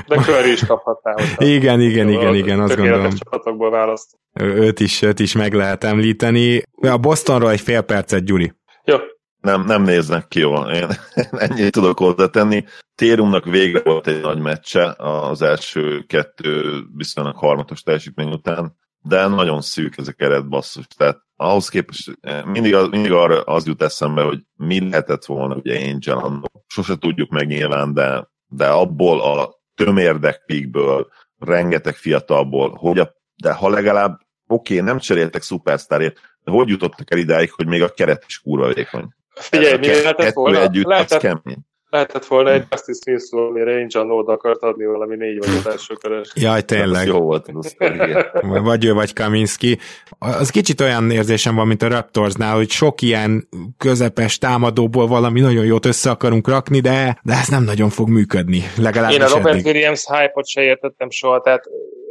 [0.07, 1.15] De Curry is kaphatná.
[1.55, 3.11] igen, igen, igen, igen, azt gondolom.
[3.11, 4.17] csapatokból választ.
[4.33, 6.61] Őt is, őt is meg lehet említeni.
[6.81, 8.53] A Bostonról egy fél percet, Gyuri.
[8.83, 8.95] Jó.
[9.41, 10.69] Nem, nem néznek ki jól.
[10.71, 10.87] Én
[11.31, 12.63] ennyit tudok hozzátenni.
[12.95, 18.77] Térumnak vége volt egy nagy meccse az első kettő viszonylag harmatos teljesítmény után.
[19.01, 20.85] de nagyon szűk ez a keret basszus.
[20.97, 25.55] Tehát ahhoz képest eh, mindig az, mindig arra az jut eszembe, hogy mi lehetett volna
[25.55, 26.58] ugye Angel annó.
[26.69, 31.07] Sose tudjuk meg nyilván, de, de abból a tömérdek pikből,
[31.39, 37.11] rengeteg fiatalból, hogy a, de ha legalább oké, okay, nem cseréltek szupersztárért, de hogy jutottak
[37.11, 39.07] el idáig, hogy még a keret is kurva vékony.
[39.29, 40.61] Figyelj, mi lehetett volna?
[40.61, 41.57] Együtt, lehetett, kemény.
[41.89, 45.93] Lehetett volna egy Justice Smith amire Angel Node akart adni valami négy vagy az első
[45.93, 46.31] körös.
[46.35, 47.07] Jaj, tényleg.
[47.07, 47.49] jó volt.
[47.53, 47.75] Az
[48.63, 49.79] vagy ő, vagy Kaminski.
[50.19, 55.65] Az kicsit olyan érzésem van, mint a Raptorsnál, hogy sok ilyen közepes támadóból valami nagyon
[55.65, 58.63] jót össze akarunk rakni, de, de ez nem nagyon fog működni.
[58.77, 59.65] Legalábbis Én a Robert eddig.
[59.65, 61.63] Williams hype-ot se értettem soha, tehát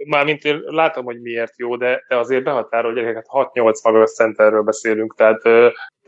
[0.06, 5.14] mármint én látom, hogy miért jó, de, de azért behatárol gyerekeket 6-8 magas centerről beszélünk,
[5.14, 5.42] tehát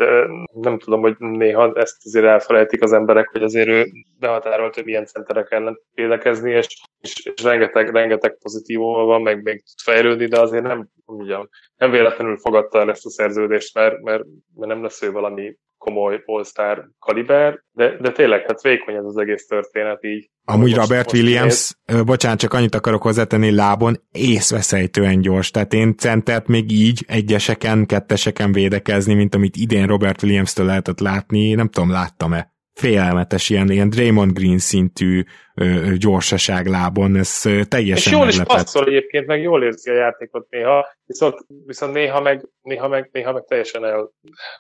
[0.01, 0.27] de
[0.61, 3.87] nem tudom, hogy néha ezt azért elfelejtik az emberek, hogy azért ő
[4.19, 6.67] behatárolt, hogy milyen centerek ellen védekezni, és,
[7.01, 11.91] és, és rengeteg, rengeteg pozitívum van, meg még tud fejlődni, de azért nem, ugyan, nem
[11.91, 14.23] véletlenül fogadta el ezt a szerződést, mert, mert,
[14.55, 19.17] mert nem lesz ő valami komoly all-star kaliber, de, de tényleg, hát vékony ez az
[19.17, 20.31] egész történet így.
[20.45, 22.03] Amúgy most, Robert most Williams, néz.
[22.03, 28.53] bocsánat, csak annyit akarok hozzátenni, lábon észveszejtően gyors, tehát én centert még így egyeseken, ketteseken
[28.53, 34.33] védekezni, mint amit idén Robert Williams-től lehetett látni, nem tudom, láttam-e félelmetes, ilyen, ilyen Draymond
[34.33, 35.23] Green szintű
[35.55, 40.47] ö, gyorsaság lábon, ez teljesen És jól is passzol egyébként, meg jól érzi a játékot
[40.51, 41.35] néha, viszont,
[41.67, 44.13] viszont néha, meg, néha, meg, néha meg teljesen el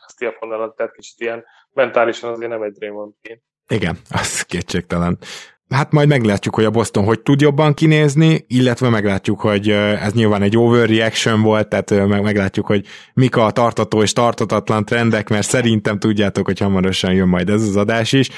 [0.07, 3.43] azt a fonalat, tehát kicsit ilyen mentálisan azért nem egy Draymond Green.
[3.69, 5.19] Igen, az kétségtelen.
[5.75, 10.43] Hát majd meglátjuk, hogy a Boston hogy tud jobban kinézni, illetve meglátjuk, hogy ez nyilván
[10.43, 15.99] egy overreaction volt, tehát meg, meglátjuk, hogy mik a tartató és tartatatlan trendek, mert szerintem
[15.99, 18.29] tudjátok, hogy hamarosan jön majd ez az adás is.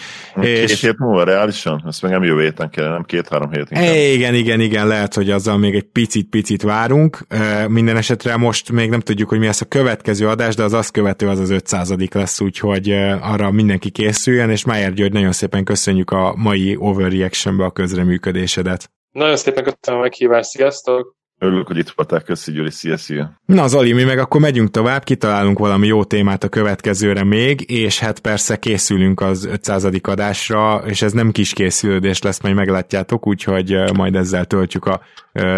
[0.41, 0.81] Két és...
[0.81, 1.85] hét múlva reálisan?
[1.87, 3.67] Ezt meg nem jövő héten kell, nem két-három hét.
[3.71, 3.95] Inkább.
[3.95, 7.27] Igen, igen, igen, lehet, hogy azzal még egy picit-picit várunk.
[7.69, 10.91] Minden esetre most még nem tudjuk, hogy mi lesz a következő adás, de az azt
[10.91, 16.11] követő az az 500 lesz, úgyhogy arra mindenki készüljön, és Májer György, nagyon szépen köszönjük
[16.11, 18.91] a mai overreaction reactionbe a közreműködésedet.
[19.11, 21.21] Nagyon szépen köszönöm a meghívást, sziasztok!
[21.39, 23.41] Örülök, hogy itt voltál, köszi Gyuri, szia, szia.
[23.47, 27.99] Na Zoli, mi meg akkor megyünk tovább, kitalálunk valami jó témát a következőre még, és
[27.99, 29.89] hát persze készülünk az 500.
[30.03, 35.01] adásra, és ez nem kis készülődés lesz, majd meglátjátok, úgyhogy majd ezzel töltjük a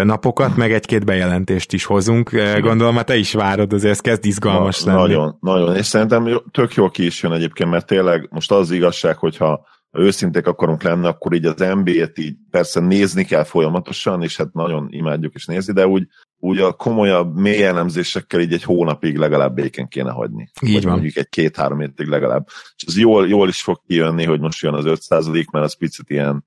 [0.03, 2.31] napokat, meg egy-két bejelentést is hozunk.
[2.59, 5.01] Gondolom, hát te is várod, azért ez kezd izgalmas Na, lenni.
[5.01, 8.71] Nagyon, nagyon, és szerintem tök jól ki is jön egyébként, mert tényleg most az, az
[8.71, 9.65] igazság, hogyha
[9.95, 14.53] ha őszinték akarunk lenni, akkor így az NBA-t így persze nézni kell folyamatosan, és hát
[14.53, 16.07] nagyon imádjuk is nézni, de úgy,
[16.39, 20.49] úgy a komolyabb, mély elemzésekkel így egy hónapig legalább békén kéne hagyni.
[20.61, 20.91] Így Vagy van.
[20.91, 22.47] mondjuk egy két-három hétig legalább.
[22.75, 24.99] És ez jól, jól is fog kijönni, hogy most jön az 5
[25.51, 26.45] mert az picit ilyen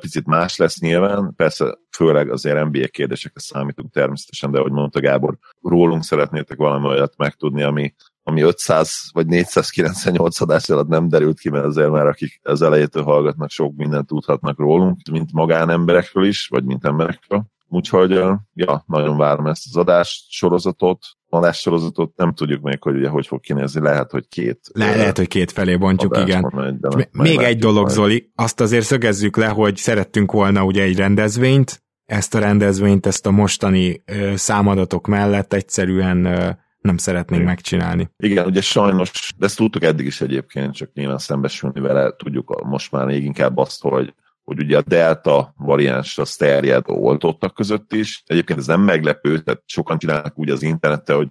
[0.00, 5.38] picit más lesz nyilván, persze főleg azért NBA kérdésekre számítunk természetesen, de ahogy mondta Gábor,
[5.62, 7.94] rólunk szeretnétek valami olyat megtudni, ami,
[8.30, 13.02] ami 500 vagy 498 adás alatt nem derült ki, mert azért már akik az elejétől
[13.02, 17.44] hallgatnak, sok mindent tudhatnak rólunk, mint magánemberekről is, vagy mint emberekről.
[17.68, 18.10] Úgyhogy,
[18.54, 23.26] ja, nagyon várom ezt az adás sorozatot, adás sorozatot, nem tudjuk még, hogy ugye hogy
[23.26, 24.60] fog kinézni, lehet, hogy két.
[24.72, 26.52] Le, lehet, hogy két felé bontjuk, igen.
[26.54, 27.94] Megy, még egy dolog, majd.
[27.94, 33.26] Zoli, azt azért szögezzük le, hogy szerettünk volna ugye egy rendezvényt, ezt a rendezvényt, ezt
[33.26, 36.50] a mostani ö, számadatok mellett egyszerűen ö,
[36.80, 37.54] nem szeretnénk Igen.
[37.54, 38.10] megcsinálni.
[38.16, 42.92] Igen, ugye sajnos, de ezt tudtuk eddig is egyébként, csak nyilván szembesülni vele, tudjuk most
[42.92, 44.14] már még inkább azt, hogy
[44.50, 48.22] hogy ugye a delta variáns az terjed oltottak között is.
[48.26, 51.28] Egyébként ez nem meglepő, tehát sokan csinálnak úgy az interneten, hogy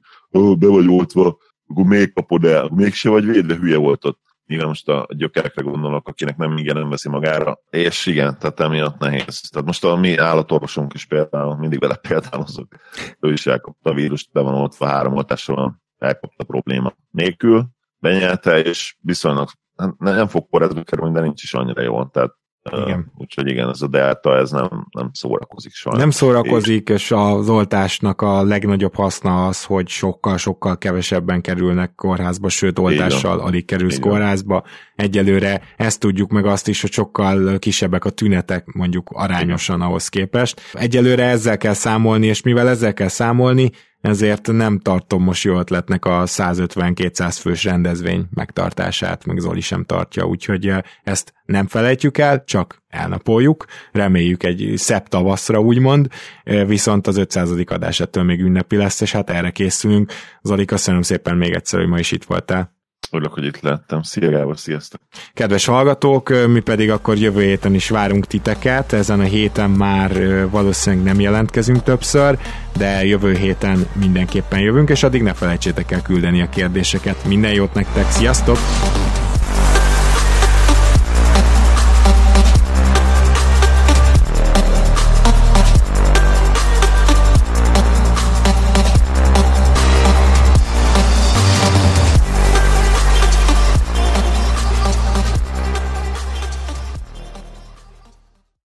[0.58, 1.38] be vagy oltva,
[1.68, 4.20] akkor még kapod el, mégse vagy védve, hülye volt ott.
[4.50, 7.60] Nyilván most a gyökerekre gondolok, akinek nem igen nem veszi magára.
[7.70, 9.50] És igen, tehát emiatt nehéz.
[9.50, 12.76] Tehát most a mi állatorvosunk is például, mindig vele példálozok,
[13.20, 17.66] ő is elkapta a vírust, be van oltva, három oltásra van, elkapta probléma nélkül,
[18.00, 19.50] benyelte, és viszonylag
[19.98, 22.06] nem fog kórházba kerülni, de nincs is annyira jó.
[22.06, 22.32] Tehát
[22.72, 23.12] igen.
[23.18, 26.02] Úgyhogy igen, ez a delta, ez nem, nem szórakozik sajnos.
[26.02, 26.96] Nem szórakozik, és...
[26.96, 33.66] és az oltásnak a legnagyobb haszna az, hogy sokkal-sokkal kevesebben kerülnek kórházba, sőt oltással alig
[33.66, 34.10] kerülsz Igen.
[34.10, 34.64] kórházba.
[34.96, 39.88] Egyelőre ezt tudjuk meg azt is, hogy sokkal kisebbek a tünetek mondjuk arányosan Igen.
[39.88, 40.62] ahhoz képest.
[40.74, 46.06] Egyelőre ezzel kell számolni, és mivel ezzel kell számolni, ezért nem tartom most jó ötletnek
[46.06, 52.44] a 150-200 fős rendezvény megtartását, meg Zoli sem tartja, úgyhogy eh, ezt nem felejtjük el,
[52.44, 56.08] csak elnapoljuk, reméljük egy szebb tavaszra úgymond,
[56.44, 57.52] eh, viszont az 500.
[57.66, 60.12] adás ettől még ünnepi lesz, és hát erre készülünk.
[60.42, 62.79] Zoli, köszönöm szépen még egyszer, hogy ma is itt voltál.
[63.12, 64.02] Örülök, hogy itt lettem.
[64.02, 65.02] Szia Gábor, sziasztok!
[65.34, 68.94] Kedves hallgatók, mi pedig akkor jövő héten is várunk titeket.
[68.94, 70.12] Ezen a héten már
[70.50, 72.38] valószínűleg nem jelentkezünk többször,
[72.78, 77.26] de jövő héten mindenképpen jövünk, és addig ne felejtsétek el küldeni a kérdéseket.
[77.26, 78.58] Minden jót nektek, sziasztok!